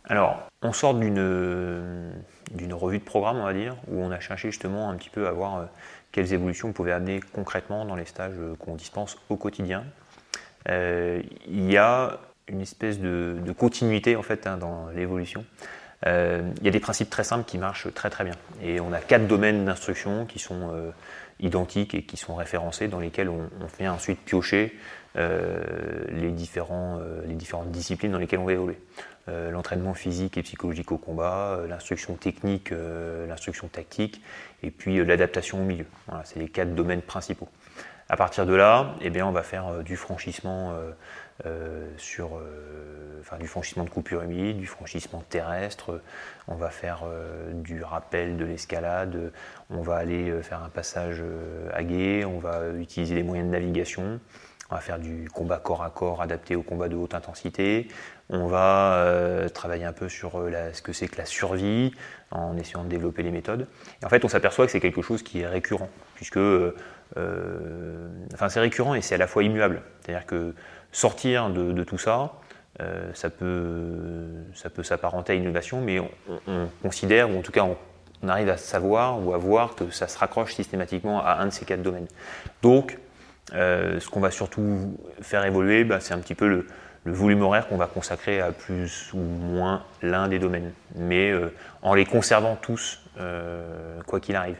Alors, 0.06 0.48
on 0.62 0.74
sort 0.74 0.94
d'une 0.96 2.14
d'une 2.52 2.74
revue 2.74 3.00
de 3.00 3.04
programme, 3.04 3.38
on 3.38 3.46
va 3.46 3.54
dire, 3.54 3.76
où 3.88 4.00
on 4.04 4.12
a 4.12 4.20
cherché 4.20 4.52
justement 4.52 4.90
un 4.90 4.96
petit 4.96 5.10
peu 5.10 5.28
à 5.28 5.32
voir 5.32 5.70
quelles 6.12 6.34
évolutions 6.34 6.70
on 6.70 6.74
pouvait 6.74 6.92
amener 6.92 7.20
concrètement 7.34 7.84
dans 7.86 7.96
les 7.96 8.06
stages 8.06 8.36
qu'on 8.60 8.76
dispense 8.76 9.18
au 9.30 9.38
quotidien. 9.38 9.86
il 10.68 11.72
y 11.72 11.78
a 11.78 12.20
une 12.48 12.62
espèce 12.62 13.00
de, 13.00 13.40
continuité 13.58 14.16
en 14.16 14.24
fait 14.24 14.48
hein, 14.48 14.58
dans 14.58 14.90
l'évolution. 14.90 15.46
Euh, 16.06 16.42
il 16.58 16.66
y 16.66 16.68
a 16.68 16.72
des 16.72 16.82
principes 16.82 17.10
très 17.10 17.24
simples 17.24 17.46
qui 17.46 17.58
marchent 17.58 17.94
très 17.94 18.10
très 18.10 18.26
bien. 18.26 18.36
Et 18.62 18.80
on 18.80 18.92
a 18.92 19.00
quatre 19.00 19.28
domaines 19.28 19.66
d'instruction 19.66 20.26
qui 20.26 20.40
sont 20.40 20.72
euh, 20.74 20.92
identiques 21.40 21.94
et 21.94 22.04
qui 22.04 22.18
sont 22.18 22.36
référencés, 22.36 22.88
dans 22.88 23.00
lesquels 23.00 23.30
on, 23.30 23.50
vient 23.80 23.94
ensuite 23.94 24.20
piocher 24.20 24.78
euh, 25.16 25.64
les 26.10 26.32
différentes 26.32 27.72
disciplines 27.72 28.12
dans 28.12 28.20
lesquelles 28.20 28.40
on 28.40 28.46
va 28.46 28.54
évoluer. 28.54 28.78
L'entraînement 29.28 29.94
physique 29.94 30.38
et 30.38 30.44
psychologique 30.44 30.92
au 30.92 30.98
combat, 30.98 31.62
l'instruction 31.70 32.16
technique, 32.16 32.74
l'instruction 33.28 33.70
tactique, 33.70 34.22
et 34.64 34.70
puis 34.70 35.04
l'adaptation 35.06 35.62
au 35.62 35.64
milieu. 35.64 35.86
Voilà, 36.08 36.26
c'est 36.26 36.40
les 36.40 36.50
quatre 36.50 36.76
domaines 36.76 37.02
principaux. 37.02 37.48
À 38.10 38.18
partir 38.18 38.46
de 38.46 38.54
là, 38.54 38.96
eh 39.00 39.10
bien, 39.10 39.26
on 39.26 39.32
va 39.32 39.44
faire 39.44 39.82
du 39.82 39.96
franchissement 39.96 40.76
sur, 41.96 42.42
enfin, 43.22 43.38
du 43.38 43.48
franchissement 43.48 43.86
de 43.86 43.90
coupure 43.90 44.24
humide, 44.24 44.58
du 44.58 44.68
franchissement 44.68 45.24
terrestre. 45.30 46.02
On 46.50 46.56
va 46.56 46.70
faire 46.70 47.06
du 47.54 47.82
rappel 47.82 48.36
de 48.36 48.44
l'escalade. 48.44 49.32
On 49.70 49.82
va 49.82 49.96
aller 49.96 50.44
faire 50.44 50.62
un 50.62 50.70
passage 50.70 51.24
à 51.74 51.84
guet. 51.86 52.26
On 52.26 52.40
va 52.40 52.72
utiliser 52.78 53.16
les 53.16 53.24
moyens 53.24 53.48
de 53.48 53.54
navigation. 53.54 54.20
On 54.74 54.76
va 54.76 54.82
faire 54.82 54.98
du 54.98 55.30
combat 55.32 55.60
corps 55.60 55.84
à 55.84 55.92
corps 55.92 56.20
adapté 56.20 56.56
au 56.56 56.64
combat 56.64 56.90
de 56.90 56.96
haute 56.96 57.14
intensité. 57.14 57.88
On 58.30 58.48
va 58.48 58.96
euh, 58.96 59.48
travailler 59.48 59.86
un 59.86 59.94
peu 59.94 60.10
sur 60.10 60.40
euh, 60.40 60.74
ce 60.74 60.82
que 60.82 60.94
c'est 60.94 61.08
que 61.08 61.20
la 61.20 61.26
survie, 61.26 61.94
en 62.32 62.58
essayant 62.58 62.84
de 62.84 62.90
développer 62.90 63.22
les 63.22 63.30
méthodes. 63.30 63.68
Et 64.02 64.06
en 64.06 64.10
fait, 64.10 64.26
on 64.26 64.28
s'aperçoit 64.28 64.66
que 64.66 64.72
c'est 64.72 64.80
quelque 64.80 65.04
chose 65.04 65.22
qui 65.22 65.42
est 65.42 65.48
récurrent, 65.48 65.90
puisque 66.16 66.38
euh, 66.38 66.72
enfin, 68.34 68.50
c'est 68.50 68.62
récurrent 68.62 68.96
et 68.96 69.04
c'est 69.04 69.14
à 69.14 69.20
la 69.20 69.28
fois 69.28 69.44
immuable. 69.44 69.84
C'est-à-dire 70.02 70.26
que 70.26 70.56
sortir 70.92 71.52
de, 71.52 71.84
tout 71.84 72.00
ça, 72.00 72.34
ça 73.14 73.30
peut, 73.30 74.26
ça 74.56 74.72
peut 74.72 74.82
s'apparenter 74.82 75.34
à 75.34 75.36
innovation, 75.36 75.82
mais 75.82 76.00
on, 76.00 76.68
considère, 76.82 77.30
ou 77.30 77.38
en 77.38 77.42
tout 77.44 77.52
cas 77.52 77.64
on, 77.64 77.78
arrive 78.28 78.50
à 78.50 78.58
savoir 78.58 79.24
ou 79.24 79.36
à 79.36 79.38
voir 79.38 79.76
que 79.76 79.92
ça 79.92 80.08
se 80.08 80.18
raccroche 80.18 80.56
systématiquement 80.56 81.24
à 81.24 81.34
un 81.42 81.46
de 81.46 81.52
ces 81.52 81.66
quatre 81.66 81.84
domaines. 81.84 82.08
Donc, 82.64 82.98
euh, 83.54 84.00
ce 84.00 84.10
qu'on 84.10 84.20
va 84.20 84.32
surtout 84.32 84.98
faire 85.22 85.46
évoluer, 85.46 85.84
bah, 85.84 86.00
c'est 86.00 86.14
un 86.14 86.20
petit 86.20 86.36
peu 86.36 86.48
le, 86.48 86.66
volume 87.06 87.42
horaire 87.42 87.68
qu'on 87.68 87.76
va 87.76 87.88
consacrer 87.88 88.40
à 88.40 88.54
plus 88.54 89.12
ou 89.14 89.20
moins 89.20 89.84
l'un 90.02 90.30
des 90.30 90.40
domaines, 90.40 90.72
mais 90.96 91.32
euh, 91.32 91.54
en 91.82 91.96
les 91.96 92.06
conservant 92.06 92.56
tous, 92.56 93.02
euh, 93.20 94.00
quoi 94.08 94.22
qu'il 94.22 94.38
arrive. 94.38 94.56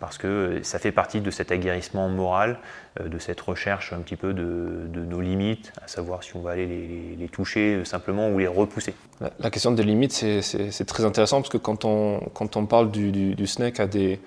Parce 0.00 0.16
que 0.16 0.60
ça 0.62 0.78
fait 0.78 0.92
partie 0.92 1.20
de 1.20 1.30
cet 1.30 1.52
aguerrissement 1.52 2.08
moral, 2.08 2.58
de 3.00 3.18
cette 3.18 3.40
recherche 3.40 3.92
un 3.92 3.98
petit 3.98 4.16
peu 4.16 4.32
de, 4.32 4.88
nos 4.94 5.20
limites, 5.20 5.72
à 5.82 5.88
savoir 5.88 6.22
si 6.22 6.34
on 6.36 6.40
va 6.40 6.52
aller 6.52 7.16
les, 7.18 7.28
toucher 7.28 7.84
simplement 7.84 8.28
ou 8.30 8.38
les 8.38 8.46
repousser. 8.46 8.94
La, 9.38 9.50
question 9.50 9.70
des 9.72 9.82
limites, 9.82 10.12
c'est 10.12 10.84
très 10.86 11.04
intéressant 11.04 11.40
parce 11.40 11.50
que 11.50 11.58
quand 11.58 11.84
on, 11.84 12.20
quand 12.34 12.56
on 12.56 12.66
parle 12.66 12.90
du, 12.90 13.12
du, 13.12 13.46
SNEC 13.46 13.78
à, 13.80 13.86
des, 13.86 14.20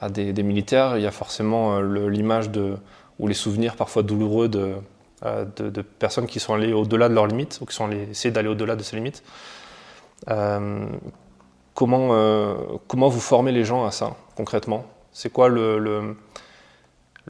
à 0.00 0.08
des, 0.08 0.32
des, 0.32 0.42
militaires, 0.42 0.96
il 0.96 1.02
y 1.02 1.06
a 1.06 1.12
forcément 1.12 1.80
l'image 1.80 2.50
de 2.50 2.76
ou 3.18 3.28
les 3.28 3.34
souvenirs 3.34 3.76
parfois 3.76 4.02
douloureux 4.02 4.50
euh, 5.24 5.44
de, 5.56 5.70
de, 5.70 5.82
personnes 5.82 6.26
qui 6.26 6.40
sont 6.40 6.54
allées 6.54 6.72
au-delà 6.72 7.08
de 7.08 7.14
leurs 7.14 7.26
limites 7.26 7.58
ou 7.60 7.66
qui 7.66 7.74
sont 7.74 7.86
allées 7.86 8.08
essayer 8.10 8.32
d'aller 8.32 8.48
au-delà 8.48 8.76
de 8.76 8.82
ces 8.82 8.96
limites. 8.96 9.22
Euh, 10.28 10.86
comment, 11.74 12.08
euh, 12.12 12.54
comment 12.88 13.08
vous 13.08 13.20
formez 13.20 13.52
les 13.52 13.64
gens 13.64 13.84
à 13.84 13.90
ça 13.90 14.16
concrètement? 14.36 14.86
C'est 15.12 15.30
quoi 15.30 15.48
le, 15.48 15.78
le, 15.78 16.16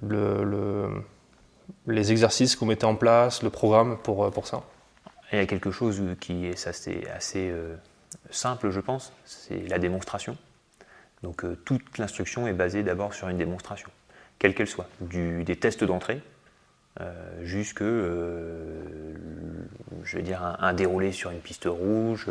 le, 0.00 0.88
les 1.86 2.12
exercices 2.12 2.54
que 2.54 2.60
vous 2.60 2.66
mettez 2.66 2.86
en 2.86 2.94
place, 2.94 3.42
le 3.42 3.50
programme 3.50 3.98
pour, 3.98 4.30
pour 4.30 4.46
ça? 4.46 4.62
Il 5.32 5.38
y 5.38 5.42
a 5.42 5.46
quelque 5.46 5.70
chose 5.70 6.00
qui 6.20 6.46
est 6.46 6.66
assez, 6.66 7.06
assez 7.14 7.50
simple, 8.30 8.70
je 8.70 8.80
pense, 8.80 9.14
c'est 9.24 9.66
la 9.68 9.78
démonstration. 9.78 10.36
Donc 11.22 11.44
toute 11.64 11.98
l'instruction 11.98 12.46
est 12.46 12.52
basée 12.52 12.82
d'abord 12.82 13.14
sur 13.14 13.28
une 13.28 13.38
démonstration 13.38 13.88
quelle 14.42 14.54
qu'elle 14.54 14.66
soit, 14.66 14.88
des 15.00 15.54
tests 15.54 15.84
d'entrée 15.84 16.20
euh, 17.00 17.12
jusque, 17.44 17.80
euh, 17.80 18.82
je 20.02 20.16
veux 20.16 20.22
dire, 20.25 20.56
un, 20.58 20.72
déroulé 20.72 21.12
sur 21.12 21.30
une 21.30 21.38
piste 21.38 21.66
rouge, 21.66 22.26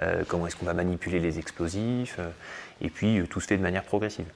euh, 0.00 0.22
comment 0.28 0.46
est-ce 0.46 0.54
qu'on 0.54 0.64
va 0.64 0.74
manipuler 0.74 1.18
les 1.18 1.40
explosifs, 1.40 2.20
et 2.80 2.88
puis 2.88 3.20
tout 3.28 3.40
se 3.40 3.48
fait 3.48 3.56
de 3.56 3.62
manière 3.62 3.82
progressive. 3.82 4.28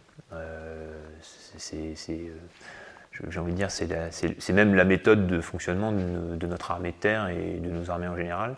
c'est, 1.56 1.94
j'ai 3.28 3.38
envie 3.38 3.52
de 3.52 3.56
dire, 3.56 3.70
c'est, 3.70 4.52
même 4.52 4.74
la 4.74 4.84
méthode 4.84 5.28
de 5.28 5.40
fonctionnement 5.40 5.92
de, 5.92 6.46
notre 6.48 6.72
armée 6.72 6.90
de 6.90 6.96
terre 6.96 7.28
et 7.28 7.60
de 7.60 7.70
nos 7.70 7.90
armées 7.90 8.08
en 8.08 8.16
général. 8.16 8.56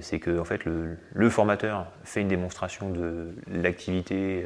C'est 0.00 0.18
que 0.18 0.38
en 0.38 0.44
fait, 0.44 0.64
le, 0.64 1.30
formateur 1.30 1.86
fait 2.02 2.20
une 2.20 2.28
démonstration 2.28 2.90
de 2.90 3.34
l'activité 3.46 4.44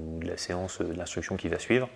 ou 0.00 0.18
de 0.18 0.26
la 0.26 0.36
séance 0.36 0.80
d'instruction 0.80 1.36
qui 1.36 1.48
va 1.48 1.58
suivre, 1.58 1.88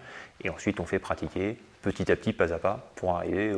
et 0.45 0.51
ensuite, 0.51 0.79
on 0.79 0.87
fait 0.87 1.01
pratiquer 1.01 1.59
petit 1.83 2.11
à 2.13 2.17
petit, 2.17 2.33
pas 2.33 2.53
à 2.53 2.59
pas, 2.59 2.91
pour 2.95 3.17
arriver 3.17 3.53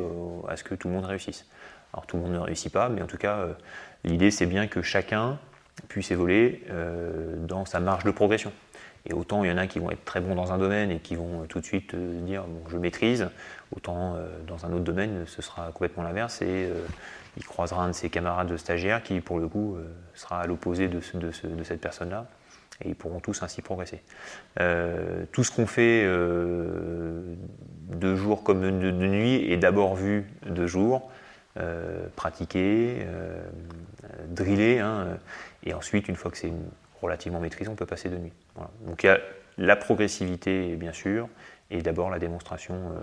à 0.47 0.55
ce 0.55 0.63
que 0.63 0.73
tout 0.73 0.87
le 0.87 0.95
monde 0.95 1.05
réussisse. 1.05 1.45
Alors 1.93 2.05
tout 2.05 2.17
le 2.17 2.23
monde 2.23 2.33
ne 2.33 2.39
réussit 2.39 2.71
pas, 2.71 2.89
mais 2.89 3.01
en 3.01 3.07
tout 3.07 3.17
cas, 3.17 3.37
euh, 3.37 3.53
l'idée 4.03 4.31
c'est 4.31 4.45
bien 4.45 4.67
que 4.67 4.81
chacun 4.81 5.39
puisse 5.87 6.11
évoluer 6.11 6.63
euh, 6.69 7.35
dans 7.37 7.65
sa 7.65 7.79
marge 7.79 8.03
de 8.03 8.11
progression. 8.11 8.51
Et 9.05 9.13
autant 9.13 9.43
il 9.43 9.49
y 9.49 9.53
en 9.53 9.57
a 9.57 9.65
qui 9.65 9.79
vont 9.79 9.89
être 9.89 10.03
très 10.05 10.19
bons 10.19 10.35
dans 10.35 10.51
un 10.51 10.57
domaine 10.57 10.91
et 10.91 10.99
qui 10.99 11.15
vont 11.15 11.45
tout 11.47 11.59
de 11.59 11.65
suite 11.65 11.93
euh, 11.93 12.21
dire 12.21 12.43
bon, 12.43 12.61
je 12.69 12.77
maîtrise, 12.77 13.29
autant 13.75 14.17
dans 14.47 14.65
un 14.65 14.73
autre 14.73 14.83
domaine 14.83 15.25
ce 15.25 15.41
sera 15.41 15.71
complètement 15.71 16.03
l'inverse 16.03 16.41
il 17.39 17.45
croisera 17.45 17.83
un 17.83 17.87
de 17.87 17.93
ses 17.93 18.09
camarades 18.09 18.47
de 18.47 18.57
stagiaires 18.57 19.01
qui 19.01 19.21
pour 19.21 19.39
le 19.39 19.47
coup 19.47 19.77
sera 20.13 20.41
à 20.41 20.45
l'opposé 20.45 20.87
de, 20.87 20.99
de, 21.17 21.63
cette 21.63 21.81
personne-là 21.81 22.27
et 22.83 22.89
ils 22.89 22.95
pourront 22.95 23.19
tous 23.19 23.43
ainsi 23.43 23.61
progresser. 23.61 24.01
Euh, 24.59 25.25
tout 25.31 25.43
ce 25.43 25.51
qu'on 25.51 25.67
fait 25.67 26.03
euh, 26.05 27.21
de 27.89 28.15
jour 28.15 28.43
comme 28.43 28.61
de, 28.61 28.91
nuit 28.91 29.51
est 29.51 29.57
d'abord 29.57 29.95
vu 29.95 30.25
de 30.45 30.65
jour, 30.65 31.11
euh, 31.57 32.07
pratiqué, 32.15 33.05
drillé, 34.27 34.79
hein, 34.79 35.17
et 35.65 35.73
ensuite, 35.73 36.07
une 36.07 36.15
fois 36.15 36.31
que 36.31 36.37
c'est 36.37 36.53
relativement 37.01 37.39
maîtrisé, 37.39 37.69
on 37.69 37.75
peut 37.75 37.85
passer 37.85 38.09
de 38.09 38.17
nuit. 38.17 38.33
Donc 38.85 39.03
il 39.03 39.07
y 39.07 39.09
a 39.09 39.19
la 39.57 39.75
progressivité, 39.75 40.75
bien 40.75 40.93
sûr, 40.93 41.27
et 41.71 41.81
d'abord 41.81 42.09
la 42.09 42.19
démonstration 42.19 42.93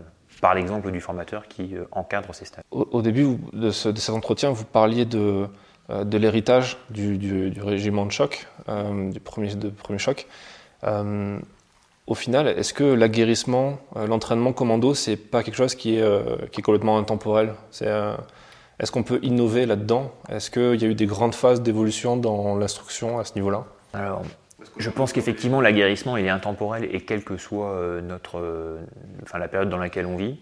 par 0.41 0.55
l'exemple 0.55 0.91
du 0.91 1.01
formateur 1.01 1.49
qui 1.49 1.75
encadre 1.93 2.35
ces 2.35 2.45
stages. 2.45 2.65
Au, 2.71 3.03
début 3.03 3.39
de, 3.53 3.71
ce, 3.71 3.89
de, 3.89 3.99
cet 3.99 4.15
entretien, 4.15 4.51
vous 4.51 4.65
parliez 4.65 5.05
de 5.05 5.49
euh, 5.91 6.03
de 6.03 6.19
l'héritage 6.19 6.79
du, 6.91 7.53
régiment 7.61 8.07
de 8.07 8.11
choc, 8.11 8.49
euh, 8.69 9.13
du 9.13 9.21
premier, 9.21 9.55
de 9.55 9.69
premier 9.69 10.01
choc. 10.01 10.27
Euh, 10.83 11.39
au 12.09 12.15
final, 12.15 12.49
est-ce 12.49 12.75
que 12.75 12.83
l'aguerrissement, 12.83 13.79
l'entraînement 13.95 14.53
commando, 14.53 14.95
c'est 14.95 15.17
pas 15.17 15.43
quelque 15.43 15.57
chose 15.57 15.75
qui 15.75 15.97
est, 15.97 16.51
qui 16.51 16.61
est 16.61 16.63
complètement 16.63 16.99
intemporel? 16.99 17.55
Est-ce 17.81 18.93
qu'on 18.93 19.03
peut 19.03 19.19
innover 19.23 19.67
là-dedans? 19.67 20.13
Est-ce 20.29 20.51
qu'il 20.51 20.81
y 20.81 20.85
a 20.85 20.89
eu 20.89 20.95
des 20.95 21.07
grandes 21.07 21.35
phases 21.35 21.63
d'évolution 21.63 22.17
dans 22.17 22.57
l'instruction 22.57 23.19
à 23.19 23.25
ce 23.25 23.35
niveau-là? 23.35 23.65
Alors, 23.93 24.23
je 24.79 24.91
pense 24.91 25.13
qu'effectivement, 25.13 25.61
l'aguerrissement, 25.61 26.17
il 26.17 26.27
est 26.27 26.31
intemporel 26.31 26.89
et 26.91 27.01
quelle 27.01 27.25
que 27.25 27.37
soit 27.37 28.01
notre, 28.03 28.79
enfin, 29.23 29.39
la 29.39 29.49
période 29.49 29.69
dans 29.69 29.79
laquelle 29.79 30.07
on 30.07 30.17
vit. 30.17 30.39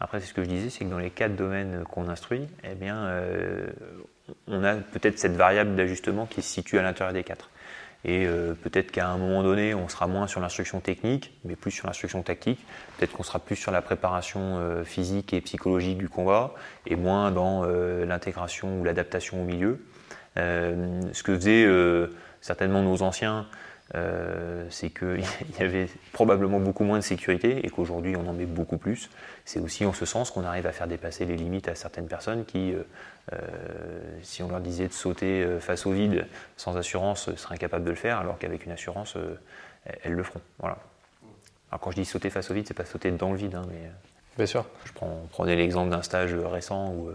Après, 0.00 0.20
c'est 0.20 0.26
ce 0.26 0.34
que 0.34 0.42
je 0.42 0.48
disais, 0.48 0.70
c'est 0.70 0.84
que 0.84 0.90
dans 0.90 0.98
les 0.98 1.10
quatre 1.10 1.36
domaines 1.36 1.84
qu'on 1.84 2.08
instruit, 2.08 2.46
eh 2.64 2.74
bien, 2.74 3.08
on 4.48 4.64
a 4.64 4.74
peut-être 4.74 5.18
cette 5.18 5.36
variable 5.36 5.76
d'ajustement 5.76 6.26
qui 6.26 6.42
se 6.42 6.52
situe 6.52 6.78
à 6.78 6.82
l'intérieur 6.82 7.12
des 7.12 7.24
quatre. 7.24 7.50
Et 8.04 8.26
euh, 8.26 8.54
peut-être 8.54 8.90
qu'à 8.90 9.08
un 9.08 9.16
moment 9.16 9.42
donné, 9.42 9.74
on 9.74 9.88
sera 9.88 10.08
moins 10.08 10.26
sur 10.26 10.40
l'instruction 10.40 10.80
technique, 10.80 11.38
mais 11.44 11.54
plus 11.54 11.70
sur 11.70 11.86
l'instruction 11.86 12.22
tactique. 12.22 12.58
Peut-être 12.98 13.12
qu'on 13.12 13.22
sera 13.22 13.38
plus 13.38 13.54
sur 13.54 13.70
la 13.70 13.80
préparation 13.80 14.58
euh, 14.58 14.82
physique 14.82 15.32
et 15.32 15.40
psychologique 15.40 15.98
du 15.98 16.08
combat, 16.08 16.54
et 16.86 16.96
moins 16.96 17.30
dans 17.30 17.62
euh, 17.64 18.04
l'intégration 18.04 18.80
ou 18.80 18.84
l'adaptation 18.84 19.42
au 19.42 19.44
milieu. 19.44 19.78
ce 20.36 21.22
que 21.22 21.34
faisaient 21.34 21.68
certainement 22.40 22.82
nos 22.82 23.02
anciens, 23.02 23.46
euh, 23.94 24.64
c'est 24.70 24.88
qu'il 24.88 25.22
y 25.60 25.62
avait 25.62 25.86
probablement 26.12 26.60
beaucoup 26.60 26.84
moins 26.84 26.98
de 26.98 27.04
sécurité 27.04 27.64
et 27.64 27.68
qu'aujourd'hui 27.68 28.16
on 28.16 28.26
en 28.26 28.32
met 28.32 28.46
beaucoup 28.46 28.78
plus. 28.78 29.10
C'est 29.44 29.60
aussi 29.60 29.84
en 29.84 29.92
ce 29.92 30.06
sens 30.06 30.30
qu'on 30.30 30.44
arrive 30.44 30.66
à 30.66 30.72
faire 30.72 30.86
dépasser 30.86 31.26
les 31.26 31.36
limites 31.36 31.68
à 31.68 31.74
certaines 31.74 32.06
personnes 32.06 32.44
qui, 32.46 32.72
euh, 32.72 32.82
euh, 33.34 33.38
si 34.22 34.42
on 34.42 34.48
leur 34.48 34.60
disait 34.60 34.88
de 34.88 34.92
sauter 34.92 35.46
face 35.60 35.84
au 35.84 35.92
vide 35.92 36.26
sans 36.56 36.76
assurance, 36.76 37.34
seraient 37.36 37.56
incapables 37.56 37.84
de 37.84 37.90
le 37.90 37.96
faire, 37.96 38.18
alors 38.18 38.38
qu'avec 38.38 38.64
une 38.64 38.72
assurance, 38.72 39.16
elles 40.02 40.12
le 40.12 40.22
feront. 40.22 40.40
Voilà. 40.58 40.78
Alors 41.70 41.80
quand 41.80 41.90
je 41.90 41.96
dis 41.96 42.04
sauter 42.04 42.30
face 42.30 42.50
au 42.50 42.54
vide, 42.54 42.66
c'est 42.66 42.74
pas 42.74 42.84
sauter 42.84 43.10
dans 43.10 43.32
le 43.32 43.36
vide, 43.36 43.54
hein, 43.54 43.66
mais. 43.68 43.90
Bien 44.38 44.46
sûr. 44.46 44.64
Je 44.86 44.92
prends, 44.92 45.26
prenais 45.30 45.56
l'exemple 45.56 45.90
d'un 45.90 46.02
stage 46.02 46.34
récent 46.34 46.94
où 46.94 47.10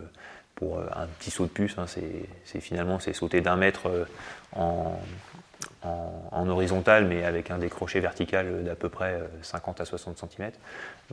pour 0.54 0.80
un 0.80 1.08
petit 1.20 1.32
saut 1.32 1.46
de 1.46 1.50
puce, 1.50 1.76
hein, 1.80 1.86
c'est 1.88 2.60
finalement 2.60 3.00
c'est 3.00 3.14
sauter 3.14 3.42
d'un 3.42 3.56
mètre 3.56 3.90
en, 4.56 5.00
en, 5.84 6.48
horizontal, 6.50 7.06
mais 7.06 7.24
avec 7.24 7.52
un 7.52 7.58
décroché 7.58 8.00
vertical 8.00 8.64
d'à 8.64 8.76
peu 8.76 8.90
près 8.90 9.20
50 9.42 9.80
euh, 9.80 9.84
à 9.84 9.86
60 9.86 10.18
cm. 10.18 10.52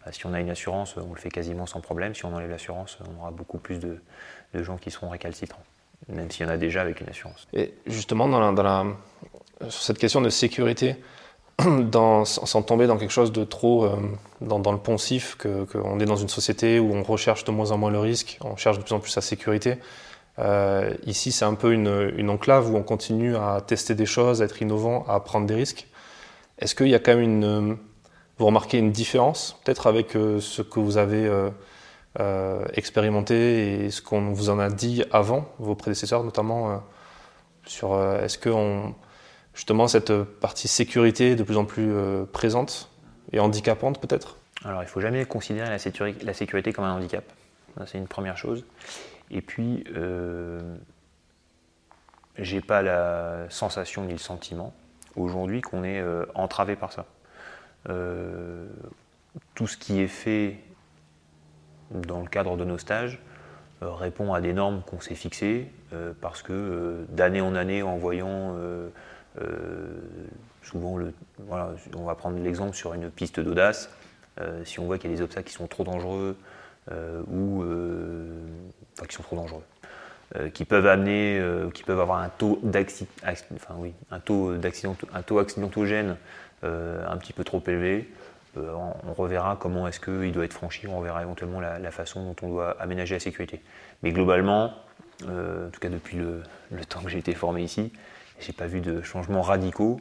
Bah, 0.04 0.12
si 0.12 0.26
on 0.26 0.32
a 0.32 0.40
une 0.40 0.50
assurance, 0.50 0.96
on 0.96 1.12
le 1.12 1.20
fait 1.20 1.30
quasiment 1.30 1.66
sans 1.66 1.80
problème. 1.80 2.14
Si 2.14 2.24
on 2.24 2.34
enlève 2.34 2.50
l'assurance, 2.50 2.98
on 3.08 3.20
aura 3.20 3.30
beaucoup 3.30 3.58
plus 3.58 3.78
de, 3.78 3.98
gens 4.54 4.76
qui 4.76 4.90
seront 4.90 5.08
récalcitrants, 5.08 5.62
même 6.08 6.30
s'il 6.30 6.46
y 6.46 6.48
en 6.48 6.52
a 6.52 6.56
déjà 6.56 6.82
avec 6.82 7.00
une 7.00 7.08
assurance. 7.08 7.48
Et 7.52 7.74
justement, 7.86 8.28
dans 8.28 8.62
la, 8.62 8.84
sur 9.68 9.82
cette 9.82 9.98
question 9.98 10.20
de 10.20 10.28
sécurité, 10.28 10.96
sans 12.24 12.62
tomber 12.62 12.86
dans 12.86 12.96
quelque 12.96 13.12
chose 13.12 13.32
de 13.32 13.44
trop 13.44 13.84
euh, 13.84 13.96
dans, 14.40 14.72
le 14.72 14.78
poncif, 14.78 15.36
qu'on 15.36 16.00
est 16.00 16.04
dans 16.04 16.16
une 16.16 16.28
société 16.28 16.78
où 16.78 16.92
on 16.94 17.02
recherche 17.02 17.44
de 17.44 17.50
moins 17.50 17.70
en 17.70 17.78
moins 17.78 17.90
le 17.90 17.98
risque, 17.98 18.38
on 18.42 18.56
cherche 18.56 18.78
de 18.78 18.84
plus 18.84 18.94
en 18.94 19.00
plus 19.00 19.14
la 19.14 19.22
sécurité. 19.22 19.78
Euh, 20.38 20.94
ici, 21.06 21.32
c'est 21.32 21.44
un 21.44 21.54
peu 21.54 21.72
une, 21.72 22.30
enclave 22.30 22.72
où 22.72 22.76
on 22.76 22.82
continue 22.82 23.36
à 23.36 23.60
tester 23.64 23.94
des 23.94 24.06
choses, 24.06 24.42
à 24.42 24.44
être 24.46 24.60
innovant, 24.60 25.04
à 25.08 25.20
prendre 25.20 25.46
des 25.46 25.54
risques. 25.54 25.86
Est-ce 26.58 26.74
qu'il 26.74 26.88
y 26.88 26.94
a 26.94 26.98
quand 26.98 27.14
même 27.14 27.22
une, 27.22 27.78
vous 28.38 28.46
remarquez 28.46 28.78
une 28.78 28.92
différence 28.92 29.60
peut-être 29.64 29.86
avec 29.86 30.12
ce 30.12 30.62
que 30.62 30.80
vous 30.80 30.98
avez 30.98 31.28
expérimenté 32.74 33.84
et 33.84 33.90
ce 33.90 34.00
qu'on 34.02 34.32
vous 34.32 34.50
en 34.50 34.58
a 34.58 34.70
dit 34.70 35.04
avant, 35.10 35.48
vos 35.58 35.74
prédécesseurs 35.74 36.22
notamment, 36.22 36.82
sur 37.66 38.00
est-ce 38.22 38.38
que 38.38 38.50
justement 39.52 39.88
cette 39.88 40.12
partie 40.22 40.68
sécurité 40.68 41.32
est 41.32 41.36
de 41.36 41.42
plus 41.42 41.56
en 41.56 41.64
plus 41.64 41.92
présente 42.32 42.88
et 43.32 43.40
handicapante 43.40 44.00
peut-être? 44.00 44.36
Alors 44.64 44.82
il 44.82 44.86
ne 44.86 44.90
faut 44.90 45.00
jamais 45.00 45.24
considérer 45.24 45.68
la 46.22 46.34
sécurité 46.34 46.72
comme 46.72 46.84
un 46.84 46.94
handicap. 46.94 47.24
C'est 47.86 47.98
une 47.98 48.06
première 48.06 48.38
chose. 48.38 48.64
Et 49.34 49.42
puis, 49.42 49.84
euh, 49.94 50.76
j'ai 52.38 52.60
pas 52.60 52.82
la 52.82 53.46
sensation 53.50 54.04
ni 54.04 54.12
le 54.12 54.18
sentiment 54.18 54.72
aujourd'hui 55.16 55.60
qu'on 55.60 55.84
est 55.84 56.00
euh, 56.00 56.24
entravé 56.34 56.76
par 56.76 56.92
ça. 56.92 57.06
Euh, 57.88 58.66
tout 59.54 59.66
ce 59.66 59.76
qui 59.76 60.00
est 60.00 60.08
fait 60.08 60.58
dans 61.90 62.20
le 62.20 62.28
cadre 62.28 62.56
de 62.56 62.64
nos 62.64 62.78
stages 62.78 63.20
euh, 63.82 63.90
répond 63.92 64.32
à 64.32 64.40
des 64.40 64.52
normes 64.52 64.82
qu'on 64.86 65.00
s'est 65.00 65.14
fixées 65.14 65.70
parce 66.20 66.42
que 66.42 67.06
d'année 67.10 67.40
en 67.40 67.54
année, 67.54 67.84
en 67.84 67.96
voyant 67.98 68.56
souvent, 70.62 70.96
le, 70.96 71.14
on 71.94 72.02
va 72.02 72.16
prendre 72.16 72.36
l'exemple 72.40 72.74
sur 72.74 72.94
une 72.94 73.10
piste 73.10 73.38
d'audace, 73.38 73.90
si 74.64 74.80
on 74.80 74.86
voit 74.86 74.98
qu'il 74.98 75.08
y 75.08 75.14
a 75.14 75.16
des 75.16 75.22
obstacles 75.22 75.46
qui 75.46 75.54
sont 75.54 75.68
trop 75.68 75.84
dangereux, 75.84 76.36
ou 77.30 77.62
enfin, 78.94 79.06
qui 79.06 79.16
sont 79.16 79.22
trop 79.22 79.36
dangereux, 79.36 79.62
euh, 80.36 80.48
qui 80.48 80.64
peuvent 80.64 80.86
amener, 80.86 81.42
qui 81.74 81.82
peuvent 81.82 82.00
avoir 82.00 82.20
un 82.20 82.28
taux 82.28 82.58
d'accident, 82.62 83.10
enfin 83.54 83.74
oui, 83.78 83.92
un 84.10 84.20
taux 84.20 84.54
d'accident, 84.56 84.96
un 85.12 85.22
taux 85.22 85.38
accidentogène 85.38 86.16
un 86.62 87.18
petit 87.18 87.34
peu 87.34 87.44
trop 87.44 87.62
élevé. 87.66 88.08
on 88.56 89.12
reverra 89.12 89.58
comment 89.60 89.86
est-ce 89.86 90.00
qu'il 90.00 90.32
doit 90.32 90.46
être 90.46 90.54
franchi, 90.54 90.86
on 90.86 91.02
verra 91.02 91.20
éventuellement 91.20 91.60
la, 91.60 91.90
façon 91.90 92.24
dont 92.24 92.36
on 92.40 92.48
doit 92.48 92.70
aménager 92.80 93.14
la 93.14 93.20
sécurité. 93.20 93.60
Mais 94.02 94.12
globalement, 94.12 94.72
en 95.24 95.70
tout 95.70 95.80
cas 95.80 95.90
depuis 95.90 96.16
le, 96.16 96.42
temps 96.88 97.02
que 97.02 97.10
j'ai 97.10 97.18
été 97.18 97.34
formé 97.34 97.62
ici, 97.62 97.92
j'ai 98.40 98.54
pas 98.54 98.66
vu 98.66 98.80
de 98.80 99.02
changements 99.02 99.42
radicaux 99.42 99.98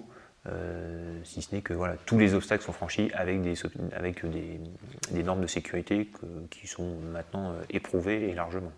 euh, 0.49 1.19
si 1.23 1.41
ce 1.41 1.55
n'est 1.55 1.61
que 1.61 1.73
voilà, 1.73 1.95
tous 2.05 2.19
les 2.19 2.33
obstacles 2.33 2.63
sont 2.63 2.73
franchis 2.73 3.09
avec 3.13 3.41
des, 3.41 5.23
normes 5.23 5.41
de 5.41 5.47
sécurité 5.47 6.09
qui 6.49 6.67
sont 6.67 6.97
maintenant 7.13 7.51
euh, 7.51 7.61
éprouvées 7.69 8.29
et 8.29 8.33
largement. 8.33 8.71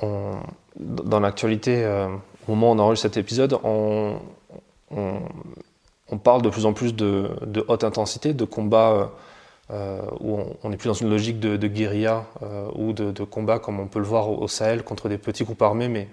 Dans 0.00 1.20
l'actualité, 1.20 1.84
euh, 1.84 2.08
au 2.48 2.54
moment 2.54 2.72
où 2.72 2.74
on 2.74 2.78
enregistre 2.78 3.08
cet 3.08 3.16
épisode, 3.16 3.58
on, 3.64 4.18
parle 6.22 6.42
de 6.42 6.50
plus 6.50 6.66
en 6.66 6.72
plus 6.72 6.94
de, 6.94 7.30
haute 7.68 7.84
intensité, 7.84 8.34
de 8.34 8.44
combats 8.44 9.10
où 10.20 10.38
on 10.62 10.68
n'est 10.68 10.76
plus 10.76 10.88
dans 10.88 10.94
une 10.94 11.08
logique 11.08 11.40
de, 11.40 11.66
guérilla 11.66 12.26
ou 12.74 12.92
de, 12.92 13.10
de, 13.10 13.24
combat 13.24 13.58
comme 13.58 13.80
on 13.80 13.86
peut 13.86 13.98
le 13.98 14.04
voir 14.04 14.30
au 14.30 14.46
Sahel 14.48 14.84
contre 14.84 15.08
des 15.08 15.18
petits 15.18 15.44
groupes 15.44 15.62
armés, 15.62 15.88
mais 15.88 16.08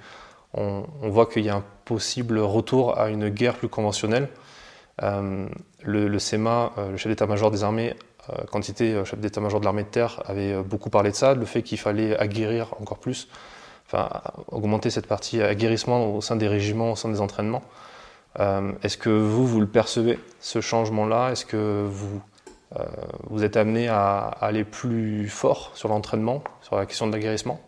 on, 0.54 0.84
voit 1.04 1.26
qu'il 1.26 1.46
y 1.46 1.50
a 1.50 1.56
un 1.56 1.64
possible 1.86 2.40
retour 2.40 2.98
à 2.98 3.10
une 3.10 3.30
guerre 3.30 3.56
plus 3.56 3.70
conventionnelle. 3.70 4.30
Euh, 5.02 5.48
le, 5.84 6.20
SEMA, 6.20 6.74
euh, 6.78 6.92
le 6.92 6.98
chef 6.98 7.10
d'état-major 7.10 7.52
des 7.52 7.64
armées, 7.64 7.92
euh, 7.92 7.94
quand 8.52 8.68
il 8.68 8.72
était 8.72 9.06
chef 9.06 9.20
d'état-major 9.20 9.60
de 9.60 9.66
l'armée 9.66 9.84
de 9.84 9.90
terre, 9.90 10.22
avait 10.26 10.62
beaucoup 10.64 10.90
parlé 10.90 11.12
de 11.12 11.16
ça, 11.16 11.34
le 11.34 11.46
fait 11.46 11.64
qu'il 11.64 11.80
fallait 11.80 12.18
aguerrir 12.18 12.74
encore 12.80 13.00
plus, 13.00 13.28
enfin 13.86 14.10
augmenter 14.48 14.90
cette 14.90 15.08
partie 15.08 15.42
aguerrissement 15.42 16.16
au 16.16 16.22
sein 16.22 16.36
des 16.36 16.48
régiments, 16.48 16.92
au 16.92 16.96
sein 16.96 17.10
des 17.10 17.22
entraînements. 17.22 17.64
Est-ce 18.38 18.98
que 18.98 19.10
vous, 19.10 19.46
vous 19.48 19.60
le 19.60 19.68
percevez, 19.68 20.20
ce 20.40 20.62
changement-là? 20.62 21.32
Est-ce 21.32 21.46
que 21.46 21.86
vous, 21.90 22.22
vous 23.24 23.44
êtes 23.44 23.58
amené 23.58 23.88
à, 23.88 24.20
aller 24.20 24.64
plus 24.64 25.28
fort 25.28 25.72
sur 25.76 25.90
l'entraînement, 25.90 26.44
sur 26.62 26.76
la 26.76 26.86
question 26.86 27.08
de 27.08 27.14
l'aguerrissement? 27.14 27.60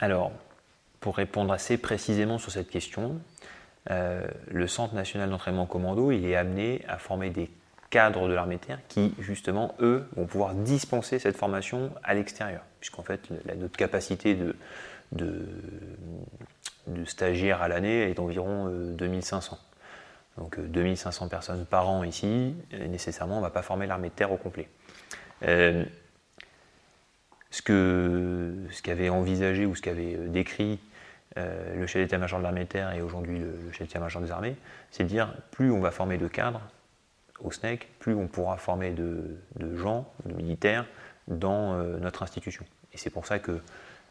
Alors, 0.00 0.32
pour 1.00 1.16
répondre 1.16 1.52
assez 1.52 1.78
précisément 1.78 2.38
sur 2.38 2.52
cette 2.52 2.70
question, 2.70 3.20
euh, 3.90 4.26
le 4.48 4.66
Centre 4.66 4.94
national 4.94 5.30
d'entraînement 5.30 5.66
commando, 5.66 6.10
il 6.10 6.24
est 6.26 6.36
amené 6.36 6.82
à 6.88 6.98
former 6.98 7.30
des 7.30 7.50
cadres 7.90 8.28
de 8.28 8.32
l'armée 8.32 8.56
de 8.56 8.60
terre 8.60 8.78
qui, 8.88 9.14
justement, 9.18 9.74
eux, 9.80 10.06
vont 10.16 10.26
pouvoir 10.26 10.54
dispenser 10.54 11.18
cette 11.18 11.36
formation 11.36 11.90
à 12.02 12.14
l'extérieur. 12.14 12.62
Puisqu'en 12.80 13.02
fait, 13.02 13.28
notre 13.56 13.76
capacité 13.76 14.34
de, 14.34 14.56
de, 15.12 15.44
stagiaires 17.04 17.62
à 17.62 17.68
l'année 17.68 18.10
est 18.10 18.14
d'environ 18.14 18.68
2500. 18.68 19.58
Euh, 20.38 20.40
Donc 20.40 20.58
2500 20.58 21.24
euh, 21.24 21.28
personnes 21.28 21.66
par 21.66 21.88
an 21.88 22.04
ici, 22.04 22.54
nécessairement, 22.72 23.34
on 23.34 23.40
ne 23.40 23.44
va 23.44 23.50
pas 23.50 23.62
former 23.62 23.86
l'armée 23.86 24.08
de 24.08 24.14
terre 24.14 24.32
au 24.32 24.36
complet. 24.36 24.68
ce 25.42 25.82
qu'avait 27.62 29.06
ce 29.06 29.10
envisagé 29.10 29.66
ou 29.66 29.74
ce 29.74 29.82
qu'avait 29.82 30.14
décrit 30.28 30.78
euh, 31.38 31.76
le 31.76 31.86
chef 31.86 32.02
d'état-major 32.02 32.40
de 32.40 32.44
l'armée 32.44 32.64
de 32.64 32.68
terre 32.68 32.92
et 32.92 33.02
aujourd'hui 33.02 33.38
le, 33.38 33.70
chef 33.70 33.86
d'état-major 33.86 34.20
des 34.20 34.32
armées, 34.32 34.56
c'est 34.90 35.04
de 35.04 35.08
dire 35.08 35.32
plus 35.52 35.70
on 35.70 35.80
va 35.80 35.92
former 35.92 36.18
de 36.18 36.26
cadres 36.26 36.60
au 37.42 37.50
SNEC, 37.50 37.88
plus 37.98 38.14
on 38.14 38.26
pourra 38.26 38.56
former 38.56 38.90
de, 38.90 39.38
gens, 39.76 40.06
de 40.26 40.34
militaires 40.34 40.86
dans 41.28 41.74
euh, 41.74 41.98
notre 41.98 42.22
institution. 42.22 42.64
Et 42.92 42.98
c'est 42.98 43.10
pour 43.10 43.26
ça 43.26 43.38
qu'il 43.38 43.60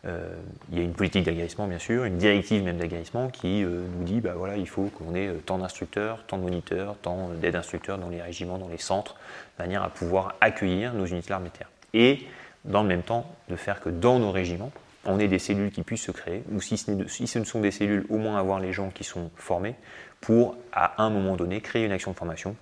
euh, 0.05 0.35
y 0.71 0.79
a 0.79 0.83
une 0.83 0.93
politique 0.93 1.25
d'aguerrissement, 1.25 1.67
bien 1.67 1.79
sûr, 1.79 2.05
une 2.05 2.17
directive 2.17 2.63
même 2.63 2.77
d'aguerrissement 2.77 3.29
qui 3.29 3.61
nous 3.61 4.03
dit 4.03 4.21
bah 4.21 4.33
voilà, 4.35 4.57
il 4.57 4.67
faut 4.67 4.85
qu'on 4.85 5.15
ait 5.15 5.29
tant 5.45 5.57
d'instructeurs, 5.57 6.25
tant 6.27 6.37
de 6.37 6.43
moniteurs, 6.43 6.95
tant 7.01 7.29
d'aides 7.29 7.55
instructeurs 7.55 7.97
dans 7.97 8.09
les 8.09 8.21
régiments, 8.21 8.57
dans 8.57 8.69
les 8.69 8.77
centres, 8.77 9.15
de 9.57 9.63
manière 9.63 9.83
à 9.83 9.89
pouvoir 9.89 10.35
accueillir 10.41 10.93
nos 10.93 11.05
unités 11.05 11.33
terre. 11.53 11.69
Et 11.93 12.25
dans 12.65 12.81
le 12.83 12.87
même 12.87 13.03
temps, 13.03 13.25
de 13.49 13.55
faire 13.55 13.81
que 13.81 13.89
dans 13.89 14.19
nos 14.19 14.31
régiments, 14.31 14.71
on 15.05 15.19
ait 15.19 15.27
des 15.27 15.39
cellules 15.39 15.71
qui 15.71 15.83
puissent 15.83 16.03
se 16.03 16.11
créer, 16.11 16.43
ou 16.51 16.61
si 16.61 16.77
ce, 16.77 17.07
si 17.07 17.27
ce 17.27 17.39
ne 17.39 17.43
sont 17.43 17.61
des 17.61 17.71
cellules, 17.71 18.05
au 18.09 18.17
moins 18.17 18.37
avoir 18.37 18.59
les 18.59 18.73
gens 18.73 18.89
qui 18.89 19.03
sont 19.03 19.31
formés 19.35 19.75
pour, 20.21 20.57
à 20.73 21.01
un 21.01 21.09
moment 21.09 21.35
donné, 21.35 21.61
créer 21.61 21.85
une 21.85 21.91
action 21.91 22.11
de 22.11 22.17
formation 22.17 22.55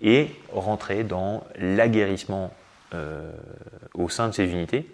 et 0.00 0.30
rentrer 0.52 1.04
dans 1.04 1.44
l'aguerrissement 1.56 2.52
euh, 2.94 3.30
au 3.94 4.08
sein 4.08 4.28
de 4.28 4.34
ces 4.34 4.44
unités 4.44 4.86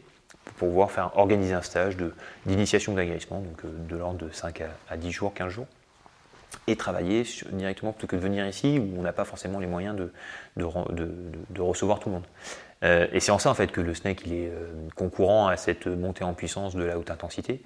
pour 0.57 0.69
pouvoir 0.69 0.91
faire 0.91 1.17
organiser 1.17 1.55
un 1.55 1.63
stage 1.63 1.97
d'initiation 2.47 2.95
d'aguerrissement, 2.95 3.41
donc 3.41 3.65
euh, 3.65 3.69
de 3.89 3.97
l'ordre 3.97 4.19
de 4.27 4.31
5 4.31 4.63
à, 4.89 4.97
10 4.97 5.11
jours, 5.11 5.35
15 5.35 5.49
jours, 5.49 5.67
et 6.67 6.77
travailler 6.77 7.25
directement 7.53 7.93
plutôt 7.93 8.07
que 8.07 8.17
de 8.17 8.21
venir 8.21 8.47
ici 8.47 8.79
où 8.79 8.99
on 8.99 9.03
n'a 9.03 9.13
pas 9.13 9.25
forcément 9.25 9.59
les 9.59 9.67
moyens 9.67 9.97
de, 9.97 10.13
de 10.57 11.61
recevoir 11.61 12.01
tout 12.01 12.09
le 12.09 12.17
monde. 12.17 12.27
Euh, 12.85 13.09
et 13.13 13.21
c'est 13.21 13.33
en 13.33 13.39
ça 13.39 13.51
en 13.51 13.55
fait 13.55 13.73
que 13.73 13.81
le 13.81 13.93
SNEC 13.93 14.23
il 14.27 14.33
est 14.35 14.53
concurrent 14.95 15.49
à 15.49 15.57
cette 15.57 15.89
montée 15.89 16.23
en 16.23 16.35
puissance 16.35 16.77
de 16.77 16.85
la 16.85 16.99
haute 16.99 17.11
intensité, 17.11 17.63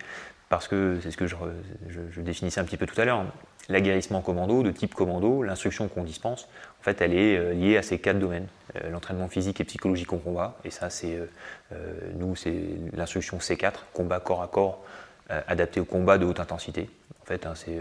parce 0.52 0.68
que 0.68 0.98
c'est 1.02 1.10
ce 1.10 1.16
que 1.16 1.26
je, 1.26 2.20
définissais 2.20 2.60
un 2.60 2.64
petit 2.64 2.76
peu 2.76 2.84
tout 2.84 3.00
à 3.00 3.06
l'heure. 3.06 3.24
L'aguerrissement 3.68 4.20
commando, 4.20 4.62
de 4.62 4.70
type 4.70 4.94
commando, 4.94 5.42
l'instruction 5.42 5.88
qu'on 5.88 6.04
dispense, 6.04 6.48
en 6.80 6.82
fait, 6.82 7.00
elle 7.00 7.14
est 7.14 7.36
euh, 7.36 7.52
liée 7.54 7.76
à 7.76 7.82
ces 7.82 7.98
quatre 7.98 8.18
domaines 8.18 8.46
l'entraînement 8.90 9.28
physique 9.28 9.60
et 9.60 9.64
psychologique 9.64 10.10
en 10.14 10.18
combat, 10.18 10.56
et 10.64 10.70
ça, 10.70 10.88
c'est 10.88 11.18
nous, 12.14 12.34
c'est 12.36 12.54
l'instruction 12.94 13.36
C4, 13.36 13.74
combat 13.92 14.18
corps 14.18 14.42
à 14.42 14.48
corps, 14.48 14.82
adapté 15.28 15.78
au 15.78 15.84
combat 15.84 16.16
de 16.16 16.24
haute 16.24 16.40
intensité. 16.40 16.88
En 17.20 17.26
fait, 17.26 17.44
hein, 17.44 17.52
c'est 17.54 17.76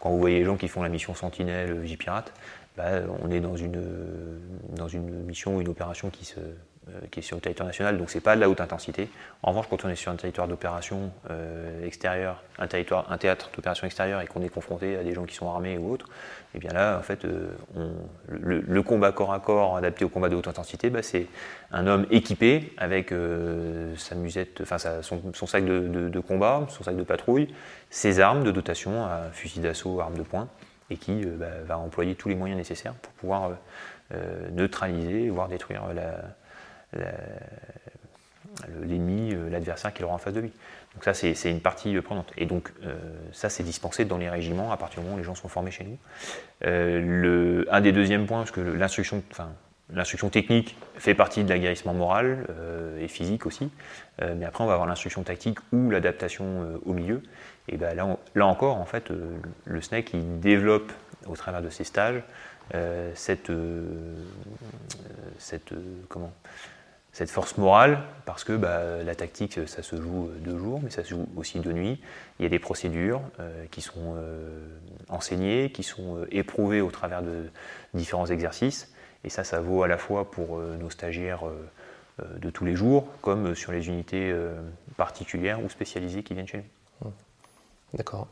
quand 0.00 0.08
vous 0.08 0.18
voyez 0.18 0.38
les 0.38 0.46
gens 0.46 0.56
qui 0.56 0.66
font 0.66 0.82
la 0.82 0.88
mission 0.88 1.14
Sentinelle, 1.14 1.84
J-Pirate, 1.84 2.32
bah, 2.76 3.02
on 3.22 3.30
est 3.30 3.40
dans 3.40 3.56
une, 3.56 3.82
dans 4.70 4.88
une 4.88 5.24
mission 5.24 5.60
une 5.60 5.68
opération 5.68 6.10
qui, 6.10 6.24
se, 6.24 6.40
euh, 6.40 6.54
qui 7.10 7.20
est 7.20 7.22
sur 7.22 7.36
le 7.36 7.40
territoire 7.40 7.66
national, 7.66 7.98
donc 7.98 8.10
ce 8.10 8.16
n'est 8.16 8.20
pas 8.20 8.36
de 8.36 8.40
la 8.40 8.48
haute 8.48 8.60
intensité. 8.60 9.08
En 9.42 9.50
revanche, 9.50 9.66
quand 9.68 9.84
on 9.84 9.88
est 9.88 9.96
sur 9.96 10.12
un 10.12 10.16
territoire 10.16 10.48
d'opération 10.48 11.12
euh, 11.30 11.84
extérieur, 11.84 12.42
un, 12.58 12.66
territoire, 12.66 13.10
un 13.10 13.18
théâtre 13.18 13.50
d'opération 13.54 13.86
extérieure 13.86 14.20
et 14.20 14.26
qu'on 14.26 14.42
est 14.42 14.48
confronté 14.48 14.96
à 14.96 15.02
des 15.02 15.14
gens 15.14 15.24
qui 15.24 15.34
sont 15.34 15.48
armés 15.48 15.78
ou 15.78 15.90
autres, 15.90 16.06
et 16.54 16.56
eh 16.56 16.60
bien 16.60 16.70
là, 16.72 16.98
en 16.98 17.02
fait, 17.02 17.24
euh, 17.24 17.48
le, 18.28 18.82
combat 18.82 19.12
corps 19.12 19.32
à 19.32 19.40
corps 19.40 19.76
adapté 19.76 20.04
au 20.04 20.08
combat 20.08 20.28
de 20.28 20.36
haute 20.36 20.46
intensité, 20.46 20.90
bah, 20.90 21.02
c'est 21.02 21.26
un 21.72 21.86
homme 21.86 22.06
équipé 22.10 22.72
avec 22.76 23.12
sa 23.96 24.14
musette, 24.14 24.60
enfin 24.60 24.78
son, 25.02 25.46
sac 25.46 25.64
de, 25.64 26.20
combat, 26.20 26.66
son 26.68 26.84
sac 26.84 26.96
de 26.96 27.02
patrouille, 27.02 27.52
ses 27.90 28.20
armes 28.20 28.44
de 28.44 28.52
dotation, 28.52 29.08
fusil 29.32 29.60
d'assaut, 29.60 30.00
armes 30.00 30.16
de 30.16 30.22
poing, 30.22 30.48
et 30.90 30.96
qui 30.96 31.24
euh, 31.24 31.36
bah, 31.36 31.46
va 31.66 31.78
employer 31.78 32.14
tous 32.14 32.28
les 32.28 32.34
moyens 32.34 32.58
nécessaires 32.58 32.94
pour 32.94 33.12
pouvoir 33.12 33.44
euh, 33.44 33.54
euh, 34.14 34.50
neutraliser, 34.50 35.30
voire 35.30 35.48
détruire 35.48 35.82
l'ennemi, 38.82 39.34
l'adversaire 39.50 39.92
qu'il 39.92 40.04
aura 40.04 40.14
en 40.14 40.18
face 40.18 40.34
de 40.34 40.40
lui. 40.40 40.52
Donc 40.94 41.04
ça, 41.04 41.14
c'est 41.14 41.50
une 41.50 41.60
partie 41.60 42.00
prenante. 42.00 42.32
Et 42.36 42.46
donc 42.46 42.72
ça, 43.32 43.48
c'est 43.48 43.64
dispensé 43.64 44.04
dans 44.04 44.18
les 44.18 44.30
régiments 44.30 44.72
à 44.72 44.76
partir 44.76 45.00
du 45.00 45.04
moment 45.04 45.16
où 45.16 45.18
les 45.18 45.24
gens 45.24 45.34
sont 45.34 45.48
formés 45.48 45.70
chez 45.70 45.84
nous. 45.84 45.98
un 46.62 47.80
des 47.80 47.92
deuxièmes 47.92 48.26
points, 48.26 48.38
parce 48.38 48.52
que 48.52 48.60
l'instruction, 48.60 49.22
l'instruction 49.92 50.28
technique 50.30 50.76
fait 50.96 51.14
partie 51.14 51.42
de 51.44 51.48
l'aguerrissement 51.48 51.94
moral 51.94 52.46
et 53.00 53.08
physique 53.08 53.44
aussi, 53.46 53.70
mais 54.20 54.44
après 54.44 54.62
on 54.62 54.66
va 54.68 54.74
avoir 54.74 54.88
l'instruction 54.88 55.22
tactique 55.24 55.58
ou 55.72 55.90
l'adaptation 55.90 56.80
au 56.86 56.92
milieu. 56.92 57.22
Et 57.68 57.76
ben 57.76 57.96
là, 57.96 58.46
encore, 58.46 58.76
en 58.76 58.84
fait, 58.84 59.10
le 59.64 59.80
SNEC 59.80 60.12
il 60.14 60.38
développe 60.38 60.92
au 61.26 61.34
travers 61.34 61.62
de 61.62 61.70
ces 61.70 61.84
stages 61.84 62.22
cette, 63.14 63.50
cette, 65.38 65.72
comment, 66.08 66.32
cette 67.14 67.30
force 67.30 67.56
morale, 67.58 68.00
parce 68.24 68.42
que 68.42 68.52
bah, 68.54 69.04
la 69.04 69.14
tactique, 69.14 69.60
ça 69.68 69.84
se 69.84 69.94
joue 69.94 70.30
de 70.40 70.58
jour, 70.58 70.80
mais 70.82 70.90
ça 70.90 71.04
se 71.04 71.10
joue 71.10 71.28
aussi 71.36 71.60
de 71.60 71.72
nuit. 71.72 72.00
Il 72.40 72.42
y 72.42 72.46
a 72.46 72.48
des 72.48 72.58
procédures 72.58 73.22
euh, 73.38 73.66
qui 73.70 73.82
sont 73.82 74.16
euh, 74.16 74.66
enseignées, 75.08 75.70
qui 75.70 75.84
sont 75.84 76.16
euh, 76.16 76.26
éprouvées 76.32 76.80
au 76.80 76.90
travers 76.90 77.22
de 77.22 77.44
différents 77.94 78.26
exercices. 78.26 78.92
Et 79.22 79.30
ça, 79.30 79.44
ça 79.44 79.60
vaut 79.60 79.84
à 79.84 79.88
la 79.88 79.96
fois 79.96 80.28
pour 80.28 80.58
nos 80.58 80.90
stagiaires 80.90 81.44
de 82.18 82.50
tous 82.50 82.66
les 82.66 82.76
jours, 82.76 83.06
comme 83.22 83.54
sur 83.54 83.72
les 83.72 83.88
unités 83.88 84.36
particulières 84.98 85.64
ou 85.64 85.70
spécialisées 85.70 86.22
qui 86.22 86.34
viennent 86.34 86.46
chez 86.46 86.62
nous. 87.02 87.10
D'accord. 87.94 88.28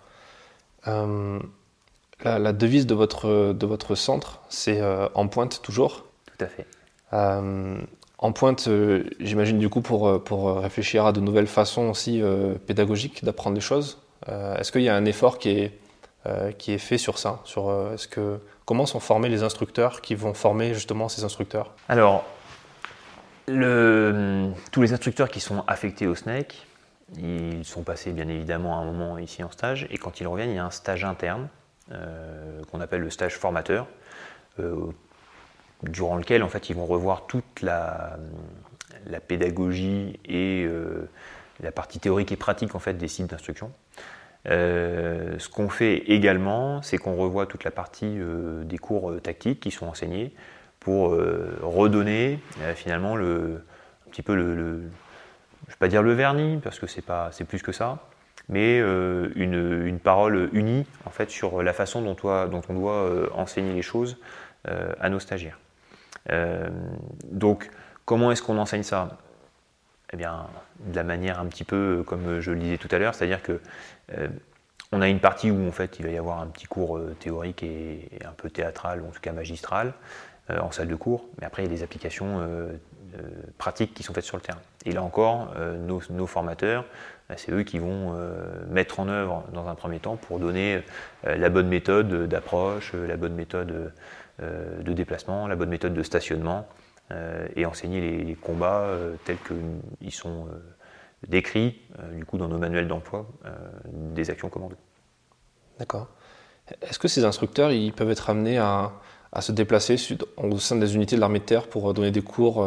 La, 0.85 2.53
devise 2.53 2.87
de 2.87 2.95
votre, 2.95 3.55
de 3.55 3.67
votre 3.67 3.95
centre, 3.95 4.43
c'est 4.51 4.83
en 5.15 5.29
pointe 5.29 5.63
toujours 5.63 6.05
Tout 6.27 6.45
à 6.45 6.49
fait 6.49 6.67
en 8.23 8.31
pointe, 8.31 8.69
euh, 8.69 9.03
j'imagine 9.19 9.59
du 9.59 9.69
coup 9.69 9.81
pour, 9.81 10.09
euh, 10.09 10.19
pour 10.21 10.57
réfléchir 10.57 11.05
à 11.05 11.13
de 11.13 11.21
nouvelles 11.21 11.49
façons 11.49 11.91
aussi 11.91 12.23
euh, 12.23 12.55
pédagogiques 12.55 13.25
d'apprendre 13.25 13.55
des 13.55 13.61
choses. 13.61 13.99
est-ce 14.29 14.71
qu'il 14.71 14.83
y 14.83 14.89
a 14.89 14.95
un 14.95 15.05
effort 15.05 15.39
qui 15.39 15.51
est, 15.51 15.79
qui 16.57 16.73
est 16.73 16.79
fait 16.79 16.99
sur 16.99 17.19
ça 17.19 17.41
sur, 17.45 17.91
est-ce 17.93 18.07
que, 18.07 18.39
Comment 18.65 18.87
sont 18.87 19.01
formés 19.01 19.29
les 19.29 19.43
instructeurs 19.43 20.01
qui 20.01 20.15
vont 20.15 20.35
former 20.35 20.73
justement 20.73 21.09
ces 21.09 21.25
instructeurs? 21.25 21.73
Alors, 21.89 22.25
le, 23.49 24.53
tous 24.71 24.83
les 24.83 24.93
instructeurs 24.93 25.29
qui 25.29 25.41
sont 25.41 25.65
affectés 25.67 26.07
au 26.07 26.15
SNEC, 26.15 26.65
ils 27.19 27.65
sont 27.65 27.83
passés 27.83 28.13
bien 28.13 28.29
évidemment 28.29 28.79
un 28.79 28.85
moment 28.85 29.19
ici 29.19 29.43
en 29.43 29.51
stage, 29.51 29.89
et 29.91 29.99
quand 29.99 30.21
ils 30.21 30.29
reviennent, 30.29 30.51
il 30.51 30.57
y 30.57 30.61
a 30.61 30.65
un 30.65 30.71
stage 30.71 31.05
interne 31.05 31.49
qu'on 32.71 32.81
appelle 32.81 33.01
le 33.01 33.11
stage 33.11 33.37
formateur, 33.37 33.89
durant 35.83 36.17
lequel 36.17 36.43
en 36.43 36.49
fait 36.49 36.71
ils 36.71 36.77
vont 36.77 36.87
revoir 36.87 37.27
toute 37.27 37.63
la, 37.63 38.17
la 39.07 39.21
pédagogie 39.21 40.19
et 40.25 40.65
euh, 40.65 41.09
la 41.61 41.73
partie 41.73 41.99
théorique 41.99 42.33
et 42.33 42.37
pratique 42.37 42.75
en 42.75 42.79
fait 42.79 42.95
des 42.95 43.09
sites 43.09 43.29
d'instruction. 43.29 43.73
Euh, 44.49 45.39
ce 45.39 45.49
qu'on 45.49 45.69
fait 45.69 45.99
également, 46.11 46.83
c'est 46.83 46.99
qu'on 46.99 47.17
revoit 47.17 47.47
toute 47.47 47.65
la 47.65 47.71
partie 47.71 48.19
euh, 48.19 48.65
des 48.65 48.79
cours 48.79 49.21
tactiques 49.23 49.61
qui 49.61 49.71
sont 49.71 49.87
enseignés 49.87 50.35
pour 50.81 51.17
redonner 51.63 52.41
finalement 52.75 53.15
le, 53.15 53.63
un 54.05 54.11
petit 54.11 54.23
peu 54.23 54.35
le, 54.35 54.83
vais 55.69 55.77
pas 55.79 55.87
dire 55.87 56.03
le 56.03 56.13
vernis 56.13 56.59
parce 56.61 56.81
que 56.81 56.89
c'est 56.89 57.07
pas 57.07 57.29
c'est 57.31 57.45
plus 57.45 57.63
que 57.63 57.71
ça, 57.71 57.99
mais 58.49 58.79
une, 58.79 59.85
une, 59.87 60.01
parole 60.01 60.51
unie 60.53 60.85
en 61.07 61.11
fait 61.11 61.31
sur 61.31 61.63
la 61.63 61.73
façon 61.73 62.03
dont, 62.03 62.17
toi, 62.17 62.49
dont 62.49 62.63
on 62.69 62.75
doit 62.75 63.33
enseigner 63.37 63.75
les 63.75 63.83
choses 63.83 64.19
à 64.65 65.09
nos 65.09 65.21
stagiaires. 65.21 65.61
Euh, 66.31 66.69
donc, 67.25 67.71
comment 68.05 68.31
est-ce 68.33 68.43
qu'on 68.43 68.59
enseigne 68.59 68.83
ça? 68.83 69.19
Eh 70.13 70.17
bien, 70.17 70.47
de 70.81 70.95
la 70.95 71.05
manière 71.05 71.41
un 71.41 71.47
petit 71.47 71.65
peu 71.65 72.05
comme 72.07 72.41
je 72.41 72.51
le 72.51 72.59
disais 72.59 72.77
tout 72.77 72.89
à 72.91 72.99
l'heure, 72.99 73.15
c'est-à-dire 73.15 73.43
que 73.43 73.61
euh, 74.19 74.29
on 74.93 75.01
a 75.01 75.09
une 75.09 75.21
partie 75.21 75.51
où 75.51 75.67
en 75.67 75.73
fait 75.73 75.99
il 75.99 76.05
va 76.05 76.11
y 76.11 76.19
avoir 76.19 76.41
un 76.41 76.49
petit 76.49 76.67
cours 76.67 76.99
euh, 76.99 77.17
théorique 77.19 77.63
et, 77.63 78.11
un 78.23 78.33
peu 78.33 78.51
théâtral, 78.51 79.01
ou 79.01 79.09
en 79.09 79.11
tout 79.11 79.21
cas 79.21 79.33
magistral, 79.33 79.95
en 80.51 80.71
salle 80.71 80.89
de 80.89 80.97
cours, 80.97 81.25
mais 81.41 81.47
après 81.47 81.63
il 81.63 81.71
y 81.71 81.73
a 81.73 81.77
des 81.77 81.83
applications 81.83 82.47
pratiques 83.57 83.95
qui 83.95 84.03
sont 84.03 84.13
faites 84.13 84.25
sur 84.25 84.37
le 84.37 84.43
terrain. 84.43 84.59
Et 84.85 84.93
là 84.93 85.03
encore, 85.03 85.55
nos, 85.79 86.27
formateurs, 86.27 86.85
bah, 87.29 87.37
c'est 87.39 87.53
eux 87.53 87.63
qui 87.63 87.79
vont 87.79 88.15
mettre 88.69 89.01
en 89.01 89.09
œuvre 89.09 89.45
dans 89.53 89.69
un 89.69 89.75
premier 89.77 90.01
temps 90.01 90.17
pour 90.17 90.41
donner 90.41 90.83
la 91.23 91.49
bonne 91.49 91.69
méthode 91.69 92.29
d'approche, 92.29 92.93
la 92.93 93.17
bonne 93.17 93.35
méthode 93.35 93.71
euh, 93.71 93.89
de 94.43 94.93
déplacement, 94.93 95.47
la 95.47 95.57
bonne 95.57 95.69
méthode 95.69 95.95
de 95.95 96.03
stationnement 96.03 96.67
euh, 97.11 97.47
et 97.57 97.67
enseigner 97.67 98.25
les, 98.25 98.35
combats 98.35 98.83
euh, 98.83 99.15
tels 99.25 99.39
qu'ils 99.39 100.13
sont 100.13 100.47
décrits 101.29 101.81
du 102.17 102.25
coup 102.25 102.37
dans 102.37 102.49
nos 102.49 102.59
manuels 102.59 102.89
d'emploi 102.89 103.29
des 103.87 104.29
actions 104.29 104.49
commando. 104.49 104.75
D'accord. 105.79 106.09
Est-ce 106.81 106.99
que 106.99 107.07
ces 107.07 107.25
instructeurs 107.25 107.71
peuvent 107.95 108.11
être 108.11 108.29
amenés 108.29 108.59
à, 108.59 108.93
se 109.41 109.53
déplacer 109.53 109.97
au 110.37 110.59
sein 110.59 110.77
des 110.77 110.97
unités 110.97 111.15
de 111.15 111.21
l'armée 111.21 111.39
de 111.39 111.45
terre 111.45 111.69
pour 111.69 111.95
donner 111.95 112.11
des 112.11 112.23
cours 112.23 112.59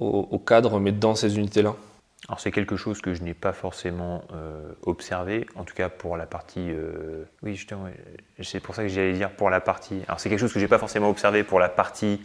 au 0.00 0.38
cadre, 0.38 0.80
mais 0.80 0.92
dans 0.92 1.14
ces 1.14 1.36
unités-là? 1.36 1.74
Alors 2.26 2.40
c'est 2.40 2.50
quelque 2.50 2.76
chose 2.76 3.00
que 3.00 3.14
je 3.14 3.22
n'ai 3.22 3.32
pas 3.32 3.52
forcément 3.52 4.24
euh, 4.32 4.72
observé, 4.82 5.46
en 5.54 5.62
tout 5.62 5.74
cas 5.74 5.88
pour 5.88 6.16
la 6.16 6.26
partie... 6.26 6.70
Euh, 6.70 7.24
oui, 7.42 7.54
justement, 7.54 7.86
c'est 8.42 8.58
pour 8.58 8.74
ça 8.74 8.82
que 8.82 8.88
j'allais 8.88 9.12
dire 9.12 9.30
pour 9.30 9.50
la 9.50 9.60
partie... 9.60 10.02
Alors 10.08 10.18
c'est 10.18 10.28
quelque 10.28 10.40
chose 10.40 10.52
que 10.52 10.58
je 10.58 10.64
n'ai 10.64 10.68
pas 10.68 10.78
forcément 10.78 11.08
observé 11.10 11.44
pour 11.44 11.60
la 11.60 11.68
partie 11.68 12.20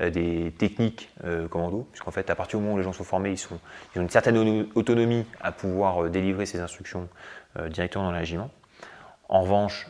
euh, 0.00 0.10
des 0.10 0.52
techniques 0.58 1.10
commando, 1.50 1.88
puisqu'en 1.90 2.10
fait 2.10 2.28
à 2.28 2.34
partir 2.34 2.58
du 2.58 2.64
moment 2.64 2.74
où 2.74 2.78
les 2.78 2.84
gens 2.84 2.92
sont 2.92 3.04
formés, 3.04 3.32
ils, 3.32 3.98
ont 3.98 4.02
une 4.02 4.10
certaine 4.10 4.36
autonomie 4.74 5.24
à 5.40 5.50
pouvoir 5.50 6.10
délivrer 6.10 6.44
ces 6.44 6.60
instructions 6.60 7.08
directement 7.70 8.04
dans 8.04 8.12
le. 8.12 8.18
En 9.30 9.42
revanche, 9.42 9.88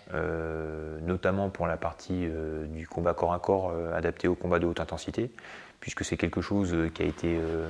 notamment 1.03 1.51
pour 1.51 1.67
la 1.67 1.77
partie 1.77 2.29
du 2.69 2.89
combat 2.89 3.15
corps 3.15 3.33
à 3.33 3.39
corps 3.39 3.73
adapté 3.95 4.29
au 4.29 4.35
combat 4.35 4.59
de 4.59 4.67
haute 4.67 4.81
intensité, 4.81 5.31
puisque 5.81 6.05
c'est 6.05 6.17
quelque 6.17 6.41
chose 6.41 6.75
euh, 6.75 6.89
qui 6.89 7.03
a 7.03 7.07
été 7.07 7.37
euh, 7.37 7.69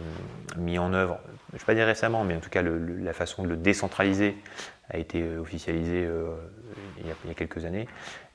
mis 0.56 0.78
en 0.78 0.92
œuvre, 0.92 1.18
je 1.50 1.56
ne 1.56 1.58
vais 1.60 1.64
pas 1.64 1.74
dire 1.74 1.86
récemment, 1.86 2.24
mais 2.24 2.34
en 2.34 2.40
tout 2.40 2.50
cas 2.50 2.62
la 2.62 3.12
façon 3.12 3.42
de 3.42 3.48
le 3.48 3.56
décentraliser 3.56 4.36
a 4.90 4.98
été 4.98 5.22
euh, 5.22 5.40
officialisée 5.40 6.08
il, 6.98 7.06
y 7.06 7.30
a, 7.30 7.34
quelques 7.34 7.64
années. 7.64 7.86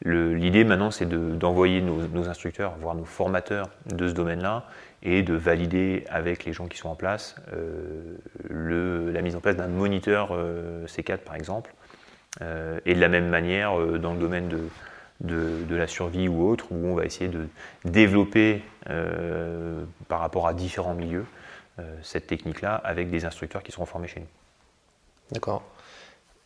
L'idée 0.06 0.64
maintenant, 0.64 0.92
c'est 0.92 1.08
d'envoyer 1.08 1.82
nos, 1.82 2.30
instructeurs, 2.30 2.76
voire 2.80 2.96
nos 2.96 3.06
formateurs 3.06 3.70
de 3.88 4.08
ce 4.08 4.14
domaine-là, 4.14 4.68
et 5.02 5.22
de 5.22 5.34
valider 5.34 6.06
avec 6.10 6.46
les 6.46 6.54
gens 6.54 6.68
qui 6.68 6.78
sont 6.78 6.90
en 6.90 6.96
place 6.96 7.36
la 8.50 9.22
mise 9.22 9.36
en 9.36 9.42
place 9.42 9.58
d'un 9.58 9.68
moniteur 9.68 10.38
C4 10.88 11.18
par 11.18 11.36
exemple. 11.36 11.74
et 12.42 12.94
de 12.94 13.00
la 13.00 13.10
même 13.10 13.28
manière, 13.28 13.78
dans 14.00 14.14
le 14.14 14.20
domaine 14.20 14.48
de, 14.48 14.60
de, 15.22 15.76
la 15.76 15.88
survie 15.88 16.28
ou 16.28 16.48
autre, 16.48 16.72
où 16.72 16.76
on 16.76 16.96
va 16.96 17.06
essayer 17.06 17.30
de 17.30 17.48
développer 17.86 18.62
euh, 18.90 19.84
par 20.08 20.20
rapport 20.20 20.48
à 20.48 20.54
différents 20.54 20.94
milieux 20.94 21.26
euh, 21.80 21.96
cette 22.02 22.28
technique-là 22.28 22.76
avec 22.76 23.10
des 23.10 23.26
instructeurs 23.26 23.64
qui 23.64 23.72
seront 23.72 23.86
formés 23.86 24.08
chez 24.08 24.20
nous. 24.20 24.28
D'accord. 25.32 25.64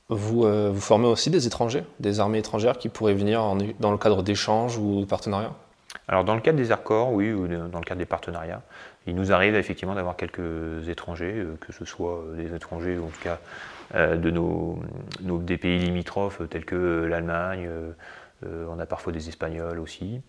Vous, 0.09 0.45
euh, 0.45 0.69
vous 0.71 0.79
formez 0.79 1.07
aussi 1.07 1.29
des 1.29 1.47
étrangers, 1.47 1.83
des 1.99 2.19
armées 2.19 2.37
étrangères 2.37 2.77
qui 2.77 2.87
pourraient 2.87 3.13
venir 3.13 3.55
dans 3.79 3.91
le 3.91 3.97
cadre 3.97 4.23
d'échanges 4.23 4.77
ou 4.77 5.01
de 5.01 5.05
partenariats? 5.05 5.53
Alors 6.07 6.23
dans 6.23 6.35
le 6.35 6.41
cadre 6.41 6.57
des 6.57 6.71
ARCOR, 6.71 7.11
oui, 7.11 7.33
ou 7.33 7.47
dans 7.47 7.79
le 7.79 7.85
cadre 7.85 7.99
des 7.99 8.05
partenariats, 8.05 8.61
il 9.07 9.15
nous 9.15 9.33
arrive 9.33 9.55
effectivement 9.55 9.95
d'avoir 9.95 10.15
quelques 10.15 10.87
étrangers, 10.87 11.45
que 11.59 11.73
ce 11.73 11.83
soit 11.83 12.23
des 12.35 12.53
étrangers, 12.53 12.97
en 12.97 13.07
tout 13.07 13.21
cas 13.21 13.39
de 13.93 14.31
nos, 14.31 14.79
nos, 15.21 15.39
des 15.39 15.57
pays 15.57 15.79
limitrophes 15.79 16.41
tels 16.49 16.65
que 16.65 17.05
l'Allemagne, 17.09 17.69
on 18.43 18.79
a 18.79 18.85
parfois 18.85 19.13
des 19.13 19.29
Espagnols 19.29 19.79
aussi. 19.79 20.21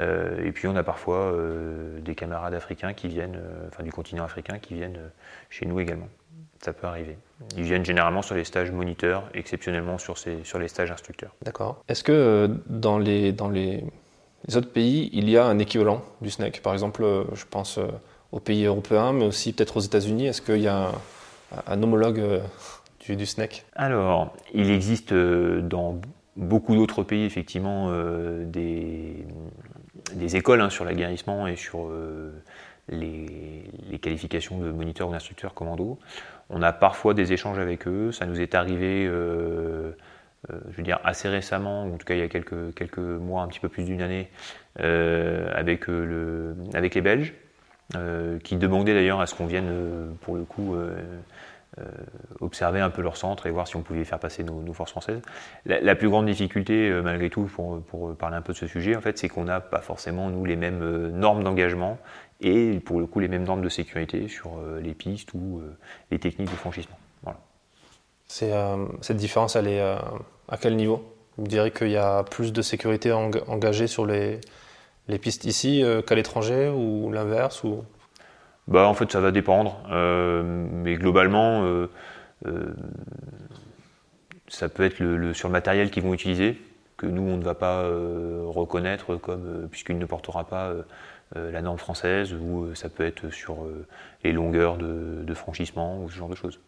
Euh, 0.00 0.44
et 0.44 0.52
puis 0.52 0.68
on 0.68 0.76
a 0.76 0.82
parfois 0.82 1.32
euh, 1.32 2.00
des 2.00 2.14
camarades 2.14 2.54
africains 2.54 2.94
qui 2.94 3.08
viennent, 3.08 3.40
enfin 3.68 3.82
du 3.82 3.92
continent 3.92 4.24
africain, 4.24 4.58
qui 4.58 4.74
viennent 4.74 4.98
chez 5.50 5.66
nous 5.66 5.80
également. 5.80 6.08
Ça 6.62 6.72
peut 6.72 6.86
arriver. 6.86 7.18
Ils 7.56 7.64
viennent 7.64 7.84
généralement 7.84 8.22
sur 8.22 8.36
les 8.36 8.44
stages 8.44 8.70
moniteurs, 8.70 9.28
exceptionnellement 9.34 9.98
sur, 9.98 10.16
ces, 10.16 10.44
sur 10.44 10.58
les 10.58 10.68
stages 10.68 10.90
instructeurs. 10.90 11.34
D'accord. 11.42 11.82
Est-ce 11.88 12.04
que 12.04 12.48
dans, 12.66 12.98
les, 12.98 13.32
dans 13.32 13.48
les, 13.48 13.84
autres 14.54 14.70
pays, 14.70 15.10
il 15.12 15.28
y 15.28 15.36
a 15.36 15.44
un 15.44 15.58
équivalent 15.58 16.02
du 16.20 16.30
SNEC 16.30 16.62
Par 16.62 16.72
exemple, 16.72 17.04
je 17.34 17.44
pense 17.50 17.80
aux 18.30 18.40
pays 18.40 18.64
européens, 18.64 19.12
mais 19.12 19.24
aussi 19.24 19.52
peut-être 19.52 19.76
aux 19.76 19.80
États-Unis. 19.80 20.28
Est-ce 20.28 20.40
qu'il 20.40 20.60
y 20.60 20.68
a 20.68 20.92
un, 21.66 21.82
homologue 21.82 22.42
du, 23.00 23.16
du, 23.16 23.26
SNEC 23.26 23.64
Alors, 23.74 24.32
il 24.54 24.70
existe 24.70 25.12
dans 25.12 26.00
beaucoup 26.36 26.74
d'autres 26.74 27.02
pays, 27.02 27.24
effectivement, 27.24 27.88
euh, 27.90 28.44
des, 28.44 29.26
écoles 30.36 30.60
hein, 30.60 30.70
sur 30.70 30.84
l'aguerrissement 30.84 31.46
et 31.46 31.56
sur 31.56 31.88
euh, 31.88 32.32
les, 32.88 33.98
qualifications 34.00 34.58
de 34.58 34.70
moniteur 34.70 35.08
ou 35.08 35.12
d'instructeur 35.12 35.54
commando. 35.54 35.98
On 36.50 36.62
a 36.62 36.72
parfois 36.72 37.14
des 37.14 37.32
échanges 37.32 37.58
avec 37.58 37.86
eux. 37.86 38.12
Ça 38.12 38.26
nous 38.26 38.40
est 38.40 38.54
arrivé, 38.54 39.06
euh, 39.06 39.92
je 40.48 40.76
veux 40.76 40.82
dire, 40.82 40.98
assez 41.04 41.28
récemment, 41.28 41.84
en 41.84 41.96
tout 41.96 42.06
cas 42.06 42.14
il 42.14 42.20
y 42.20 42.22
a 42.22 42.28
quelques, 42.28 42.98
mois, 42.98 43.42
un 43.42 43.48
petit 43.48 43.60
peu 43.60 43.68
plus 43.68 43.84
d'une 43.84 44.02
année, 44.02 44.28
avec 44.76 45.86
les 45.86 47.00
Belges, 47.00 47.34
qui 48.42 48.56
demandaient 48.56 48.94
d'ailleurs 48.94 49.20
à 49.20 49.26
ce 49.26 49.34
qu'on 49.34 49.46
vienne, 49.46 50.16
pour 50.22 50.34
le 50.36 50.42
coup, 50.42 50.74
observer 52.40 52.80
un 52.80 52.90
peu 52.90 53.00
leur 53.00 53.16
centre 53.16 53.46
et 53.46 53.50
voir 53.50 53.66
si 53.66 53.76
on 53.76 53.82
pouvait 53.82 54.04
faire 54.04 54.18
passer 54.18 54.44
nos, 54.44 54.72
forces 54.72 54.90
françaises. 54.90 55.22
La, 55.64 55.94
plus 55.94 56.08
grande 56.08 56.26
difficulté, 56.26 56.90
malgré 57.02 57.30
tout, 57.30 57.44
pour, 57.44 58.14
parler 58.16 58.36
un 58.36 58.42
peu 58.42 58.52
de 58.52 58.58
ce 58.58 58.66
sujet, 58.66 58.94
en 58.94 59.00
fait, 59.00 59.18
c'est 59.18 59.28
qu'on 59.28 59.44
n'a 59.44 59.60
pas 59.60 59.80
forcément, 59.80 60.28
nous, 60.28 60.44
les 60.44 60.56
mêmes 60.56 61.08
normes 61.08 61.42
d'engagement 61.42 61.98
et, 62.40 62.78
pour 62.80 63.00
le 63.00 63.06
coup, 63.06 63.20
les 63.20 63.28
mêmes 63.28 63.44
normes 63.44 63.62
de 63.62 63.68
sécurité 63.70 64.28
sur 64.28 64.58
les 64.82 64.92
pistes 64.92 65.32
ou 65.34 65.62
les 66.10 66.18
techniques 66.18 66.50
de 66.50 66.56
franchissement. 66.56 66.98
Voilà. 67.22 67.38
cette 68.28 69.16
différence, 69.16 69.56
elle 69.56 69.68
est 69.68 69.80
à 69.80 70.56
quel 70.60 70.76
niveau? 70.76 71.02
Vous 71.38 71.46
diriez 71.46 71.70
qu'il 71.70 71.90
y 71.90 71.96
a 71.96 72.24
plus 72.24 72.52
de 72.52 72.60
sécurité 72.60 73.10
engagée 73.12 73.86
sur 73.86 74.04
les, 74.04 74.40
les 75.08 75.18
pistes 75.18 75.44
ici 75.44 75.82
euh, 75.82 76.02
qu'à 76.02 76.14
l'étranger 76.14 76.68
ou 76.68 77.10
l'inverse 77.10 77.64
ou... 77.64 77.84
bah, 78.68 78.86
En 78.86 78.94
fait, 78.94 79.10
ça 79.10 79.20
va 79.20 79.30
dépendre. 79.30 79.82
Euh, 79.90 80.42
mais 80.44 80.94
globalement, 80.94 81.64
euh, 81.64 81.88
ça 84.48 84.68
peut 84.68 84.84
être 84.84 84.98
le, 84.98 85.34
sur 85.34 85.48
le 85.48 85.52
matériel 85.52 85.90
qu'ils 85.90 86.02
vont 86.02 86.14
utiliser, 86.14 86.60
que 86.96 87.06
nous, 87.06 87.22
on 87.22 87.36
ne 87.36 87.44
va 87.44 87.54
pas 87.54 87.82
reconnaître 88.46 89.16
comme, 89.16 89.68
puisqu'il 89.70 89.98
ne 89.98 90.06
portera 90.06 90.44
pas 90.44 90.72
la 91.34 91.62
norme 91.62 91.78
française, 91.78 92.34
ou 92.34 92.74
ça 92.74 92.88
peut 92.88 93.04
être 93.04 93.30
sur 93.30 93.66
les 94.22 94.32
longueurs 94.32 94.76
de, 94.76 95.34
franchissement 95.34 96.02
ou 96.02 96.10
ce 96.10 96.16
genre 96.16 96.28
de 96.28 96.34
choses. 96.34 96.60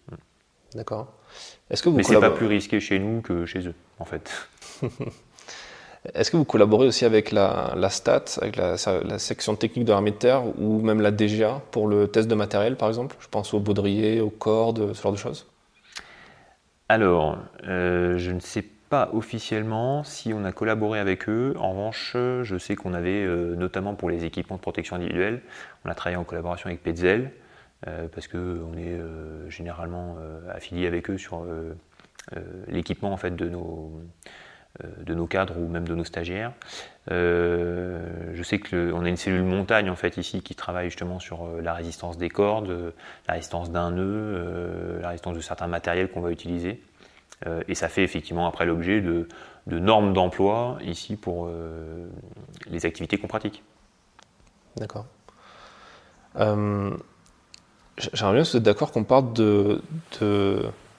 D'accord. 0.74 1.12
Est-ce 1.70 1.82
que 1.82 1.88
vous 1.88 1.96
Mais 1.96 2.02
c'est 2.02 2.18
pas 2.18 2.30
plus 2.30 2.46
risqué 2.46 2.80
chez 2.80 2.98
nous 2.98 3.20
que 3.20 3.46
chez 3.46 3.68
eux, 3.68 3.74
en 3.98 4.04
fait. 4.04 4.48
Est-ce 6.12 6.30
que 6.30 6.36
vous 6.36 6.44
collaborez 6.44 6.86
aussi 6.86 7.06
avec 7.06 7.32
la, 7.32 7.74
STAT, 7.88 8.24
avec 8.42 8.56
la, 8.56 8.76
section 9.18 9.56
technique 9.56 9.86
de 9.86 9.92
l'armée 9.92 10.10
de 10.10 10.16
terre, 10.16 10.42
ou 10.58 10.82
même 10.82 11.00
la 11.00 11.10
DGA 11.10 11.62
pour 11.70 11.88
le 11.88 12.08
test 12.08 12.28
de 12.28 12.34
matériel, 12.34 12.76
par 12.76 12.88
exemple? 12.88 13.16
Je 13.20 13.28
pense 13.28 13.54
aux 13.54 13.60
baudriers, 13.60 14.20
aux 14.20 14.30
cordes, 14.30 14.92
ce 14.92 15.02
genre 15.02 15.12
de 15.12 15.16
choses. 15.16 15.46
Alors, 16.90 17.38
euh, 17.66 18.18
je 18.18 18.32
ne 18.32 18.40
sais 18.40 18.62
pas 18.90 19.08
officiellement 19.14 20.04
si 20.04 20.34
on 20.34 20.44
a 20.44 20.52
collaboré 20.52 20.98
avec 21.00 21.26
eux. 21.30 21.54
En 21.58 21.70
revanche, 21.70 22.12
je 22.14 22.58
sais 22.58 22.76
qu'on 22.76 22.92
avait, 22.92 23.24
euh, 23.24 23.56
notamment 23.56 23.94
pour 23.94 24.10
les 24.10 24.26
équipements 24.26 24.56
de 24.56 24.60
protection 24.60 24.96
individuelle, 24.96 25.40
on 25.86 25.90
a 25.90 25.94
travaillé 25.94 26.18
en 26.18 26.24
collaboration 26.24 26.66
avec 26.66 26.82
Petzel, 26.82 27.30
euh, 27.86 28.08
parce 28.14 28.28
qu'on 28.28 28.74
est 28.76 29.00
généralement 29.48 30.18
affilié 30.50 30.86
avec 30.86 31.08
eux 31.08 31.16
sur 31.16 31.46
l'équipement 32.68 33.12
en 33.12 33.16
fait, 33.16 33.34
de 33.34 33.48
nos 33.48 34.02
de 34.82 35.14
nos 35.14 35.26
cadres 35.26 35.56
ou 35.56 35.68
même 35.68 35.86
de 35.86 35.94
nos 35.94 36.04
stagiaires. 36.04 36.52
Euh, 37.12 38.32
je 38.34 38.42
sais 38.42 38.58
qu'on 38.58 39.04
a 39.04 39.08
une 39.08 39.16
cellule 39.16 39.44
montagne 39.44 39.88
en 39.88 39.94
fait 39.94 40.16
ici 40.16 40.42
qui 40.42 40.54
travaille 40.54 40.86
justement 40.86 41.20
sur 41.20 41.44
euh, 41.44 41.60
la 41.60 41.74
résistance 41.74 42.18
des 42.18 42.28
cordes, 42.28 42.92
la 43.28 43.34
résistance 43.34 43.70
d'un 43.70 43.92
nœud, 43.92 44.98
la 45.00 45.10
résistance 45.10 45.36
de 45.36 45.40
certains 45.40 45.68
matériels 45.68 46.10
qu'on 46.10 46.22
va 46.22 46.30
utiliser. 46.30 46.82
et 47.68 47.74
ça 47.74 47.88
fait 47.88 48.02
effectivement 48.02 48.46
après 48.48 48.64
l'objet 48.64 49.00
de, 49.00 49.28
normes 49.66 50.12
d'emploi 50.12 50.78
ici 50.82 51.16
pour 51.16 51.50
les 52.66 52.86
activités 52.86 53.18
qu'on 53.18 53.28
pratique. 53.28 53.62
D'accord. 54.76 55.06
J'aimerais 56.36 58.34
bien 58.34 58.44
si 58.44 58.52
vous 58.52 58.56
êtes 58.56 58.62
d'accord 58.62 58.92
qu'on 58.92 59.04
parle 59.04 59.32
de, 59.34 59.82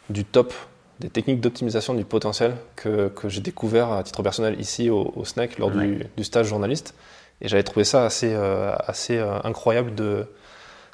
du 0.09 0.23
top 0.23 0.53
des 0.99 1.09
techniques 1.09 1.41
d'optimisation 1.41 1.93
du 1.93 2.05
potentiel 2.05 2.55
que, 2.75 3.09
que 3.09 3.29
j'ai 3.29 3.41
découvert 3.41 3.91
à 3.91 4.03
titre 4.03 4.23
personnel 4.23 4.59
ici 4.59 4.89
au, 4.89 5.23
SNEC 5.25 5.57
lors 5.59 5.71
du, 5.71 6.05
du, 6.15 6.23
stage 6.23 6.47
journaliste. 6.47 6.95
Et 7.41 7.47
j'avais 7.47 7.63
trouvé 7.63 7.83
ça 7.83 8.05
assez, 8.05 8.33
euh, 8.33 8.73
assez 8.79 9.17
euh, 9.17 9.37
incroyable 9.43 9.93
de, 9.93 10.25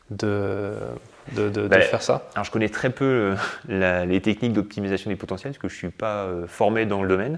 de, 0.10 0.74
de, 1.34 1.50
de, 1.50 1.68
bah, 1.68 1.80
faire 1.82 2.02
ça. 2.02 2.28
Alors 2.34 2.46
je 2.46 2.52
connais 2.52 2.70
très 2.70 2.90
peu 2.90 3.36
euh, 3.70 4.06
les 4.06 4.22
techniques 4.22 4.54
d'optimisation 4.54 5.12
du 5.12 5.18
potentiel 5.18 5.54
parce 5.54 5.62
que 5.62 5.68
je 5.68 5.76
ne 5.76 5.78
suis 5.78 5.90
pas 5.90 6.28
formé 6.48 6.86
dans 6.86 7.04
le 7.04 7.10
domaine. 7.10 7.38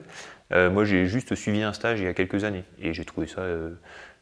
moi 0.52 0.86
j'ai 0.86 1.06
juste 1.06 1.36
suivi 1.36 1.63
un 1.63 1.73
stage 1.73 1.99
il 1.99 2.06
y 2.06 2.08
a 2.08 2.13
quelques 2.13 2.45
années 2.45 2.63
et 2.80 2.93
j'ai 2.93 3.04
trouvé 3.04 3.28
ça 3.28 3.41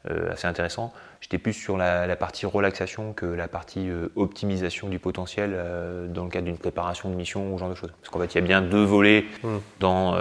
euh, 0.10 0.32
assez 0.32 0.48
intéressant. 0.48 0.92
J'étais 1.20 1.38
plus 1.38 1.54
sur 1.54 1.78
la, 1.78 2.16
partie 2.16 2.48
relaxation 2.48 3.14
que 3.14 3.28
la 3.28 3.48
partie 3.48 3.88
euh, 3.88 4.08
optimisation 4.16 4.90
du 4.90 4.98
potentiel 4.98 5.52
euh, 5.54 6.08
dans 6.08 6.24
le 6.24 6.32
cadre 6.32 6.46
d'une 6.46 6.58
préparation 6.58 7.12
de 7.12 7.14
mission 7.14 7.54
ou 7.54 7.58
ce 7.58 7.60
genre 7.60 7.70
de 7.70 7.76
choses. 7.76 7.92
Parce 8.02 8.10
qu'en 8.10 8.20
fait, 8.20 8.34
il 8.34 8.36
y 8.36 8.38
a 8.40 8.42
bien 8.42 8.64
deux 8.64 8.84
volets 8.84 9.26
hmm. 9.44 9.58
dans, 9.80 10.16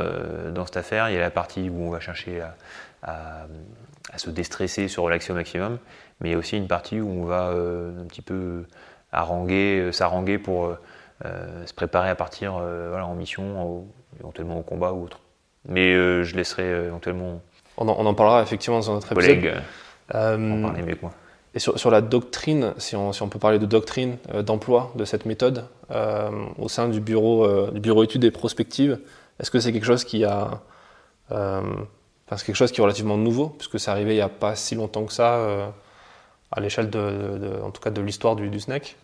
dans 0.52 0.66
cette 0.66 0.76
affaire. 0.76 1.08
Il 1.08 1.14
y 1.14 1.16
a 1.16 1.20
la 1.20 1.30
partie 1.30 1.70
où 1.70 1.80
on 1.80 1.88
va 1.88 1.98
chercher 1.98 2.42
à, 3.02 3.46
à, 4.12 4.18
se 4.18 4.28
déstresser, 4.28 4.86
se 4.86 5.00
relaxer 5.00 5.32
au 5.32 5.34
maximum, 5.34 5.78
mais 6.20 6.28
il 6.28 6.32
y 6.32 6.34
a 6.34 6.38
aussi 6.38 6.58
une 6.58 6.68
partie 6.68 7.00
où 7.00 7.08
on 7.08 7.24
va 7.24 7.46
un 7.46 8.04
petit 8.06 8.22
peu 8.22 8.66
haranguer, 9.12 9.90
s'arranger 9.92 10.38
pour 10.38 10.76
se 11.22 11.72
préparer 11.72 12.10
à 12.10 12.16
partir 12.16 12.54
voilà, 12.54 13.06
en 13.06 13.14
mission, 13.14 13.86
éventuellement 14.18 14.58
au 14.58 14.62
combat 14.62 14.92
ou 14.92 15.04
autre. 15.04 15.20
Mais 15.66 15.94
je 15.94 16.36
laisserai 16.36 16.86
éventuellement 16.86 17.40
on 17.80 18.06
en, 18.06 18.14
parlera 18.14 18.42
effectivement 18.42 18.80
dans 18.80 18.94
notre 18.94 19.12
épisode. 19.12 19.36
Collègue, 19.36 19.54
euh, 20.14 20.36
mieux 20.36 20.94
que 20.94 21.02
moi. 21.02 21.12
Et 21.54 21.58
sur, 21.58 21.90
la 21.90 22.00
doctrine, 22.00 22.74
si 22.78 22.94
on, 22.94 23.28
peut 23.28 23.40
parler 23.40 23.58
de 23.58 23.66
doctrine 23.66 24.18
euh, 24.32 24.42
d'emploi 24.42 24.92
de 24.94 25.04
cette 25.04 25.26
méthode 25.26 25.64
euh, 25.90 26.30
au 26.58 26.68
sein 26.68 26.88
du 26.88 27.00
bureau, 27.00 27.70
du 27.72 27.80
bureau 27.80 28.04
études 28.04 28.22
et 28.22 28.30
prospectives, 28.30 29.00
est-ce 29.40 29.50
que 29.50 29.58
c'est 29.58 29.72
quelque 29.72 29.86
chose 29.86 30.04
qui 30.04 30.24
a, 30.24 30.60
c'est 31.28 32.46
quelque 32.46 32.54
chose 32.54 32.70
qui 32.70 32.80
est 32.80 32.84
relativement 32.84 33.16
nouveau 33.16 33.48
puisque 33.48 33.80
c'est 33.80 33.90
arrivé 33.90 34.12
il 34.12 34.16
n'y 34.16 34.20
a 34.20 34.28
pas 34.28 34.54
si 34.54 34.76
longtemps 34.76 35.04
que 35.04 35.12
ça 35.12 35.72
à 36.52 36.60
l'échelle 36.60 36.88
de, 36.88 37.60
en 37.64 37.70
tout 37.70 37.80
cas 37.80 37.90
de 37.90 38.00
l'histoire 38.00 38.36
du, 38.36 38.48
du, 38.48 38.60
SNEC. 38.60 38.96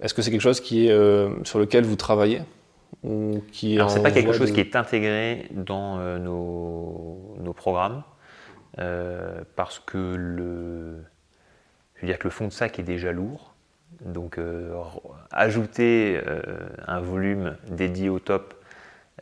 Est-ce 0.00 0.14
que 0.14 0.22
c'est 0.22 0.30
quelque 0.30 0.40
chose 0.40 0.60
qui 0.60 0.88
est 0.88 1.44
sur 1.44 1.58
lequel 1.58 1.84
vous 1.84 1.96
travaillez? 1.96 2.40
Ou 3.02 3.42
qui 3.52 3.76
Alors 3.76 3.90
c'est 3.90 4.02
pas 4.02 4.10
quelque 4.10 4.32
chose 4.32 4.52
qui 4.52 4.60
est 4.60 4.76
intégré 4.76 5.48
dans 5.52 5.98
nos, 6.18 7.36
nos, 7.40 7.52
programmes 7.52 8.02
euh, 8.78 9.42
parce 9.54 9.78
que 9.78 10.14
le, 10.16 11.02
je 11.94 12.02
veux 12.02 12.06
dire 12.06 12.18
que 12.18 12.24
le 12.24 12.30
fond 12.30 12.46
de 12.46 12.52
sac 12.52 12.78
est 12.78 12.82
déjà 12.82 13.12
lourd. 13.12 13.54
Donc 14.04 14.38
euh, 14.38 14.74
ajouter 15.30 16.20
euh, 16.26 16.42
un 16.86 17.00
volume 17.00 17.56
dédié 17.68 18.08
au 18.08 18.18
top 18.18 18.54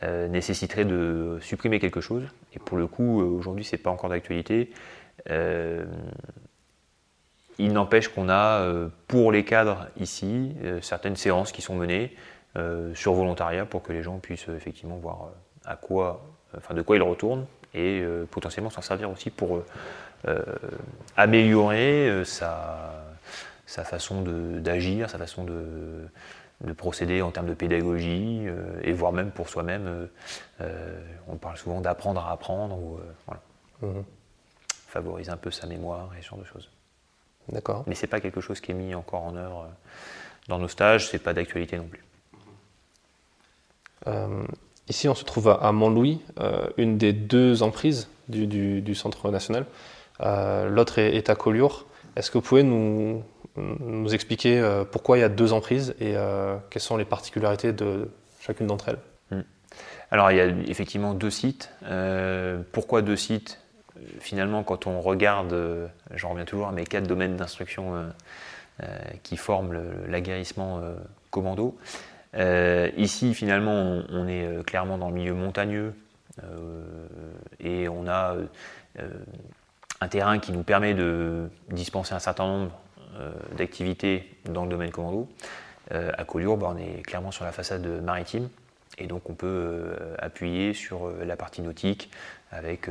nécessiterait 0.01 0.83
de 0.83 1.37
supprimer 1.41 1.79
quelque 1.79 2.01
chose. 2.01 2.23
Et 2.53 2.59
pour 2.59 2.77
le 2.77 2.85
coup, 2.85 3.21
aujourd'hui, 3.21 3.63
c'est 3.63 3.77
pas 3.77 3.89
encore 3.89 4.09
d'actualité. 4.09 4.69
il 7.57 7.71
n'empêche 7.71 8.09
qu'on 8.09 8.27
a 8.27 8.67
pour 9.07 9.31
les 9.31 9.45
cadres 9.45 9.87
ici 9.97 10.53
certaines 10.81 11.15
séances 11.15 11.53
qui 11.53 11.61
sont 11.61 11.75
menées 11.75 12.13
sur 12.93 13.13
volontariat 13.13 13.65
pour 13.65 13.83
que 13.83 13.91
les 13.91 14.01
gens 14.01 14.17
puissent 14.19 14.47
effectivement 14.49 14.97
voir 14.97 15.29
à 15.65 15.75
quoi, 15.75 16.21
enfin 16.55 16.73
de 16.73 16.81
quoi 16.81 16.95
ils 16.95 17.01
retournent 17.01 17.45
et 17.75 18.01
euh, 18.01 18.25
potentiellement 18.25 18.69
s'en 18.69 18.81
servir 18.81 19.11
aussi 19.11 19.29
pour 19.29 19.57
euh, 19.57 19.65
euh, 20.27 20.41
améliorer 21.17 22.23
sa, 22.25 23.03
sa 23.65 23.83
façon 23.83 24.21
d'agir, 24.21 25.09
sa 25.09 25.17
façon 25.17 25.43
de, 25.43 26.07
de, 26.61 26.73
procéder 26.73 27.21
en 27.21 27.31
termes 27.31 27.47
de 27.47 27.53
pédagogie 27.53 28.47
et 28.81 28.91
voire 28.93 29.11
même 29.11 29.29
pour 29.29 29.49
soi-même. 29.49 30.07
on 31.27 31.35
parle 31.35 31.57
souvent 31.57 31.81
d'apprendre 31.81 32.21
à 32.25 32.31
apprendre 32.31 32.75
ou 32.75 32.99
voilà. 33.27 33.41
Mhm. 33.81 34.03
favoriser 34.87 35.29
un 35.29 35.37
peu 35.37 35.51
sa 35.51 35.67
mémoire 35.67 36.09
et 36.17 36.21
ce 36.23 36.29
genre 36.29 36.39
de 36.39 36.45
choses. 36.45 36.69
D'accord. 37.49 37.83
Mais 37.85 37.93
c'est 37.93 38.07
pas 38.07 38.21
quelque 38.21 38.41
chose 38.41 38.61
qui 38.61 38.71
est 38.71 38.75
mis 38.75 38.95
encore 38.95 39.21
en 39.23 39.35
œuvre 39.35 39.67
dans 40.47 40.57
nos 40.57 40.69
stages, 40.69 41.09
c'est 41.09 41.19
pas 41.19 41.33
d'actualité 41.33 41.77
non 41.77 41.87
plus. 41.87 42.01
Ici, 44.87 45.09
on 45.09 45.15
se 45.15 45.23
trouve 45.23 45.49
à, 45.49 45.71
Montlouis, 45.71 46.21
euh, 46.39 46.67
une 46.77 46.97
des 46.97 47.11
deux 47.11 47.63
emprises 47.63 48.07
du, 48.27 48.95
Centre 48.95 49.31
national. 49.31 49.65
Euh, 50.21 50.69
l'autre 50.69 50.99
est, 50.99 51.29
à 51.29 51.35
Collioure. 51.35 51.85
Est-ce 52.15 52.29
que 52.29 52.37
vous 52.37 52.43
pouvez 52.43 52.63
nous, 52.63 53.23
expliquer 54.13 54.59
euh, 54.59 54.83
pourquoi 54.83 55.17
il 55.17 55.21
y 55.21 55.23
a 55.23 55.29
deux 55.29 55.53
emprises 55.53 55.95
et 55.99 56.13
quelles 56.69 56.81
sont 56.81 56.97
les 56.97 57.05
particularités 57.05 57.73
de 57.73 58.09
chacune 58.41 58.67
d'entre 58.67 58.89
elles? 58.89 58.99
Hmm. 59.31 59.43
Alors, 60.11 60.31
il 60.31 60.37
y 60.37 60.39
a 60.39 60.47
effectivement 60.67 61.13
deux 61.15 61.31
sites. 61.31 61.71
pourquoi 62.71 63.01
deux 63.01 63.17
sites? 63.17 63.59
Finalement, 64.19 64.63
quand 64.63 64.85
on 64.85 65.01
regarde, 65.01 65.89
j'en 66.13 66.29
reviens 66.29 66.45
toujours 66.45 66.67
à 66.67 66.71
mes 66.71 66.83
quatre 66.83 67.07
domaines 67.07 67.37
d'instruction 67.37 67.93
qui 69.23 69.35
forment 69.35 69.79
l'aguerrissement 70.07 70.81
commando. 71.31 71.75
Euh, 72.35 72.89
ici, 72.97 73.33
finalement, 73.33 74.03
on, 74.09 74.27
est 74.27 74.45
euh, 74.45 74.63
clairement 74.63 74.97
dans 74.97 75.09
le 75.09 75.15
milieu 75.15 75.33
montagneux 75.33 75.93
euh, 76.43 77.07
et 77.59 77.87
on 77.87 78.07
a 78.07 78.35
un 80.01 80.07
terrain 80.07 80.39
qui 80.39 80.51
nous 80.51 80.63
permet 80.63 80.93
de 80.93 81.49
dispenser 81.69 82.13
un 82.13 82.19
certain 82.19 82.45
nombre 82.45 82.71
d'activités 83.57 84.29
dans 84.45 84.63
le 84.65 84.69
domaine 84.69 84.91
commando. 84.91 85.29
à 85.91 86.23
Collioure, 86.25 86.57
bah, 86.57 86.73
on 86.75 86.77
est 86.77 87.01
clairement 87.03 87.31
sur 87.31 87.45
la 87.45 87.53
façade 87.53 87.85
maritime 88.03 88.49
et 88.97 89.07
donc 89.07 89.29
on 89.29 89.33
peut 89.33 89.95
appuyer 90.19 90.73
sur 90.73 91.09
la 91.25 91.37
partie 91.37 91.61
nautique 91.61 92.09
avec 92.51 92.89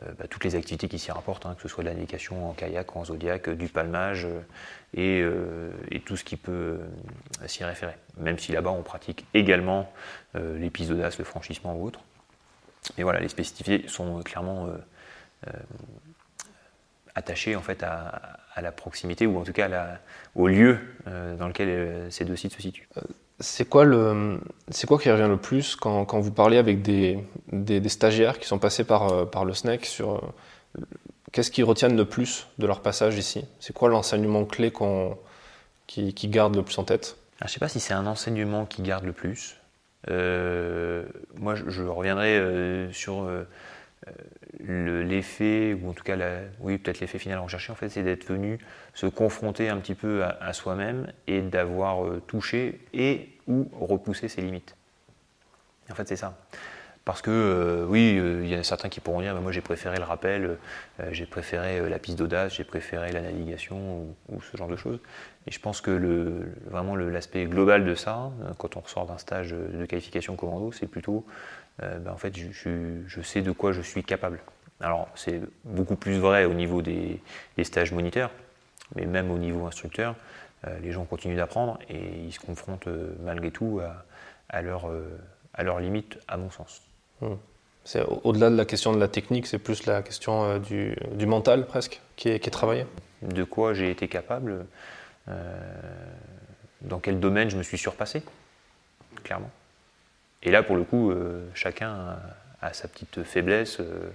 bah, 0.00 0.26
toutes 0.28 0.44
les 0.44 0.56
activités 0.56 0.88
qui 0.88 0.98
s'y 0.98 1.12
rapportent, 1.12 1.46
hein, 1.46 1.54
que 1.54 1.62
ce 1.62 1.68
soit 1.68 1.84
de 1.84 1.88
la 1.88 1.94
navigation 1.94 2.50
en 2.50 2.52
kayak, 2.52 2.96
en 2.96 3.04
zodiac, 3.04 3.48
du 3.50 3.68
palmage 3.68 4.26
et, 4.92 5.24
tout 6.04 6.16
ce 6.16 6.24
qui 6.24 6.36
peut 6.36 6.80
s'y 7.46 7.64
référer. 7.64 7.94
Même 8.18 8.38
si 8.38 8.52
là-bas 8.52 8.70
on 8.70 8.82
pratique 8.82 9.24
également 9.34 9.92
l'épisodas, 10.34 11.14
le 11.18 11.24
franchissement 11.24 11.76
ou 11.76 11.86
autre. 11.86 12.00
Mais 12.98 13.04
voilà, 13.04 13.20
les 13.20 13.28
spécificités 13.28 13.88
sont 13.88 14.20
clairement 14.22 14.68
attachées 17.14 17.56
en 17.56 17.62
fait 17.62 17.82
à, 17.82 18.38
la 18.60 18.72
proximité 18.72 19.26
ou 19.26 19.38
en 19.38 19.44
tout 19.44 19.52
cas 19.52 19.98
au 20.34 20.48
lieu 20.48 20.78
dans 21.06 21.46
lequel 21.46 22.10
ces 22.10 22.24
deux 22.24 22.36
sites 22.36 22.52
se 22.52 22.62
situent. 22.62 22.88
C'est 23.40 23.68
quoi, 23.68 23.84
le, 23.84 24.38
c'est 24.70 24.86
quoi 24.86 24.98
qui 24.98 25.10
revient 25.10 25.28
le 25.28 25.36
plus 25.36 25.74
quand, 25.74 26.04
quand 26.04 26.20
vous 26.20 26.30
parlez 26.30 26.56
avec 26.56 26.82
des, 26.82 27.18
des, 27.52 27.88
stagiaires 27.88 28.38
qui 28.38 28.46
sont 28.46 28.58
passés 28.58 28.84
par, 28.84 29.12
euh, 29.12 29.24
par 29.24 29.44
le 29.44 29.52
SNEC 29.52 29.84
sur 29.86 30.14
euh, 30.14 30.80
qu'est-ce 31.32 31.50
qu'ils 31.50 31.64
retiennent 31.64 31.96
le 31.96 32.04
plus 32.04 32.46
de 32.58 32.66
leur 32.66 32.80
passage 32.80 33.18
ici? 33.18 33.44
C'est 33.58 33.72
quoi 33.72 33.88
l'enseignement 33.88 34.44
clé 34.44 34.70
qu'on, 34.70 35.18
qui, 35.88 36.14
qui 36.14 36.28
garde 36.28 36.54
le 36.54 36.62
plus 36.62 36.78
en 36.78 36.84
tête? 36.84 37.16
Je 37.40 37.46
ne 37.46 37.48
sais 37.48 37.60
pas 37.60 37.68
si 37.68 37.80
c'est 37.80 37.94
un 37.94 38.06
enseignement 38.06 38.66
qui 38.66 38.82
garde 38.82 39.04
le 39.04 39.12
plus. 39.12 39.56
Euh, 40.08 41.04
moi, 41.34 41.56
je, 41.56 41.82
reviendrai 41.82 42.88
sur 42.92 43.28
l'effet, 44.60 45.74
ou 45.74 45.90
en 45.90 45.92
tout 45.92 46.04
cas, 46.04 46.16
oui, 46.60 46.78
peut-être 46.78 47.00
l'effet 47.00 47.18
final 47.18 47.38
recherché, 47.38 47.72
en 47.72 47.74
fait, 47.74 47.88
c'est 47.88 48.02
d'être 48.02 48.24
venu 48.24 48.58
se 48.94 49.06
confronter 49.06 49.68
un 49.68 49.78
petit 49.78 49.94
peu 49.94 50.24
à, 50.24 50.52
soi-même 50.52 51.06
et 51.26 51.42
d'avoir 51.42 52.04
euh, 52.04 52.22
touché 52.26 52.80
et 52.92 53.28
ou 53.46 53.68
repoussé 53.80 54.28
ses 54.28 54.42
limites. 54.42 54.76
En 55.90 55.94
fait, 55.94 56.08
c'est 56.08 56.16
ça. 56.16 56.38
Parce 57.04 57.20
que 57.20 57.30
euh, 57.30 57.86
oui, 57.86 58.16
euh, 58.18 58.40
il 58.44 58.50
y 58.50 58.56
en 58.56 58.60
a 58.60 58.62
certains 58.62 58.88
qui 58.88 59.00
pourront 59.00 59.20
dire, 59.20 59.38
moi 59.42 59.52
j'ai 59.52 59.60
préféré 59.60 59.98
le 59.98 60.04
rappel, 60.04 60.56
j'ai 61.10 61.26
préféré 61.26 61.86
la 61.86 61.98
piste 61.98 62.18
d'audace, 62.18 62.54
j'ai 62.54 62.64
préféré 62.64 63.12
la 63.12 63.20
navigation 63.20 64.06
ou, 64.30 64.40
ce 64.40 64.56
genre 64.56 64.68
de 64.68 64.76
choses. 64.76 65.00
Et 65.46 65.50
je 65.50 65.60
pense 65.60 65.82
que 65.82 65.90
le, 65.90 66.54
vraiment 66.70 66.96
l'aspect 66.96 67.44
global 67.44 67.84
de 67.84 67.94
ça, 67.94 68.30
quand 68.56 68.78
on 68.78 68.80
ressort 68.80 69.04
d'un 69.04 69.18
stage 69.18 69.50
de 69.50 69.84
qualification 69.84 70.34
commando, 70.36 70.72
c'est 70.72 70.86
plutôt 70.86 71.26
ben, 71.80 72.08
en 72.08 72.16
fait, 72.16 72.36
je, 72.36 73.20
sais 73.22 73.42
de 73.42 73.52
quoi 73.52 73.72
je 73.72 73.82
suis 73.82 74.04
capable. 74.04 74.40
Alors, 74.80 75.08
c'est 75.14 75.40
beaucoup 75.64 75.96
plus 75.96 76.18
vrai 76.18 76.44
au 76.44 76.54
niveau 76.54 76.82
des, 76.82 77.20
stages 77.62 77.92
moniteurs, 77.92 78.30
mais 78.94 79.06
même 79.06 79.30
au 79.30 79.38
niveau 79.38 79.66
instructeur, 79.66 80.14
euh, 80.66 80.78
les 80.80 80.92
gens 80.92 81.04
continuent 81.04 81.36
d'apprendre 81.36 81.78
et 81.88 81.98
ils 81.98 82.32
se 82.32 82.40
confrontent 82.40 82.86
euh, 82.86 83.14
malgré 83.22 83.50
tout 83.50 83.80
à, 84.50 84.62
leurs 84.62 84.88
leur 85.58 85.80
limites, 85.80 86.18
à 86.28 86.36
mon 86.36 86.50
sens. 86.50 86.82
Hmm. 87.20 87.34
C'est 87.84 88.02
au-delà 88.22 88.50
de 88.50 88.56
la 88.56 88.64
question 88.64 88.92
de 88.92 88.98
la 88.98 89.08
technique, 89.08 89.46
c'est 89.46 89.58
plus 89.58 89.84
la 89.84 90.02
question 90.02 90.58
du, 90.58 90.96
mental 91.26 91.66
presque 91.66 92.00
qui 92.16 92.30
est, 92.30 92.40
qui 92.40 92.48
est 92.48 92.52
travaillé. 92.52 92.86
De 93.20 93.44
quoi 93.44 93.74
j'ai 93.74 93.90
été 93.90 94.08
capable, 94.08 94.64
dans 96.80 96.98
quel 96.98 97.20
domaine 97.20 97.50
je 97.50 97.58
me 97.58 97.62
suis 97.62 97.76
surpassé, 97.76 98.22
clairement. 99.22 99.50
Et 100.44 100.50
là, 100.50 100.62
pour 100.62 100.76
le 100.76 100.84
coup, 100.84 101.10
euh, 101.10 101.46
chacun 101.54 102.18
a, 102.60 102.72
sa 102.72 102.88
petite 102.88 103.22
faiblesse. 103.24 103.80
Euh, 103.80 104.10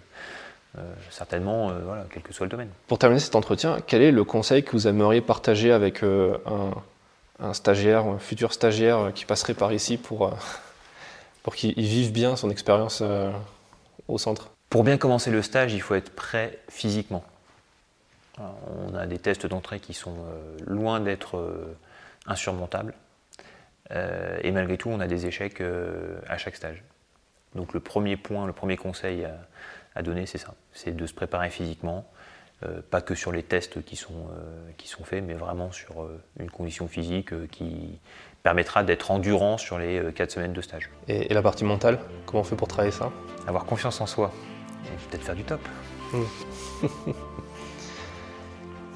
euh, 0.78 0.82
certainement, 1.10 1.72
voilà, 1.84 2.06
quel 2.14 2.22
que 2.22 2.32
soit 2.32 2.46
le 2.46 2.52
domaine. 2.52 2.70
Pour 2.88 3.00
terminer 3.00 3.20
cet 3.20 3.36
entretien, 3.36 3.80
quel 3.88 4.04
est 4.04 4.12
le 4.12 4.24
conseil 4.24 4.64
que 4.64 4.72
vous 4.72 4.88
aimeriez 4.88 5.22
partager 5.22 5.72
avec 5.72 6.04
un, 6.04 7.54
stagiaire 7.54 8.06
ou 8.06 8.12
un 8.12 8.20
futur 8.20 8.54
stagiaire 8.54 9.12
qui 9.16 9.26
passerait 9.26 9.56
par 9.56 9.74
ici 9.74 9.98
pour, 9.98 10.32
pour 11.44 11.56
qu'il 11.56 11.74
vive 11.74 12.12
bien 12.12 12.36
son 12.36 12.52
expérience 12.52 13.04
au 14.08 14.20
centre? 14.20 14.52
Pour 14.70 14.84
bien 14.84 15.00
commencer 15.00 15.32
le 15.32 15.42
stage, 15.42 15.74
il 15.74 15.82
faut 15.82 15.96
être 15.96 16.12
prêt 16.12 16.60
physiquement. 16.70 17.24
On 18.38 18.94
a 18.94 19.08
des 19.08 19.18
tests 19.18 19.48
d'entrée 19.48 19.80
qui 19.80 19.96
sont 19.96 20.18
loin 20.68 21.00
d'être 21.00 21.44
insurmontables. 22.28 22.94
Euh, 23.92 24.38
et 24.44 24.52
malgré 24.52 24.78
tout, 24.78 24.90
on 24.90 25.00
a 25.00 25.08
des 25.08 25.26
échecs 25.26 25.62
euh, 25.62 26.20
à 26.28 26.38
chaque 26.38 26.56
stage. 26.56 26.84
Donc 27.56 27.74
le 27.74 27.80
premier 27.80 28.18
point, 28.18 28.46
le 28.46 28.54
premier 28.54 28.78
conseil 28.78 29.26
à, 29.96 30.02
donner, 30.04 30.26
c'est 30.26 30.38
ça. 30.38 30.54
C'est 30.72 30.96
de 30.96 31.06
se 31.08 31.14
préparer 31.14 31.50
physiquement, 31.50 32.06
euh, 32.64 32.82
pas 32.90 33.02
que 33.02 33.16
sur 33.16 33.32
les 33.32 33.42
tests 33.44 33.84
qui 33.84 33.96
sont, 33.96 34.30
qui 34.78 34.88
sont 34.88 35.04
faits, 35.04 35.24
mais 35.24 35.34
vraiment 35.34 35.72
sur 35.72 36.08
une 36.40 36.52
condition 36.52 36.88
physique 36.88 37.50
qui 37.50 38.00
permettra 38.44 38.84
d'être 38.84 39.12
endurant 39.12 39.58
sur 39.58 39.80
les 39.80 40.14
4 40.14 40.32
semaines 40.32 40.54
de 40.54 40.62
stage. 40.62 40.90
Et, 41.08 41.34
la 41.34 41.42
partie 41.42 41.66
mentale, 41.66 42.00
comment 42.26 42.42
on 42.42 42.44
fait 42.44 42.56
pour 42.56 42.68
travailler 42.68 42.92
ça? 42.92 43.12
Avoir 43.48 43.66
confiance 43.66 44.00
en 44.00 44.06
soi, 44.06 44.32
et 44.86 45.10
peut-être 45.10 45.24
faire 45.24 45.36
du 45.36 45.44
top. 45.44 45.62
Hmm. 46.14 46.24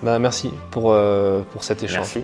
bah, 0.04 0.20
merci 0.20 0.52
pour, 0.70 0.96
pour 1.52 1.64
cet 1.64 1.82
échange. 1.82 2.16
Merci. 2.16 2.24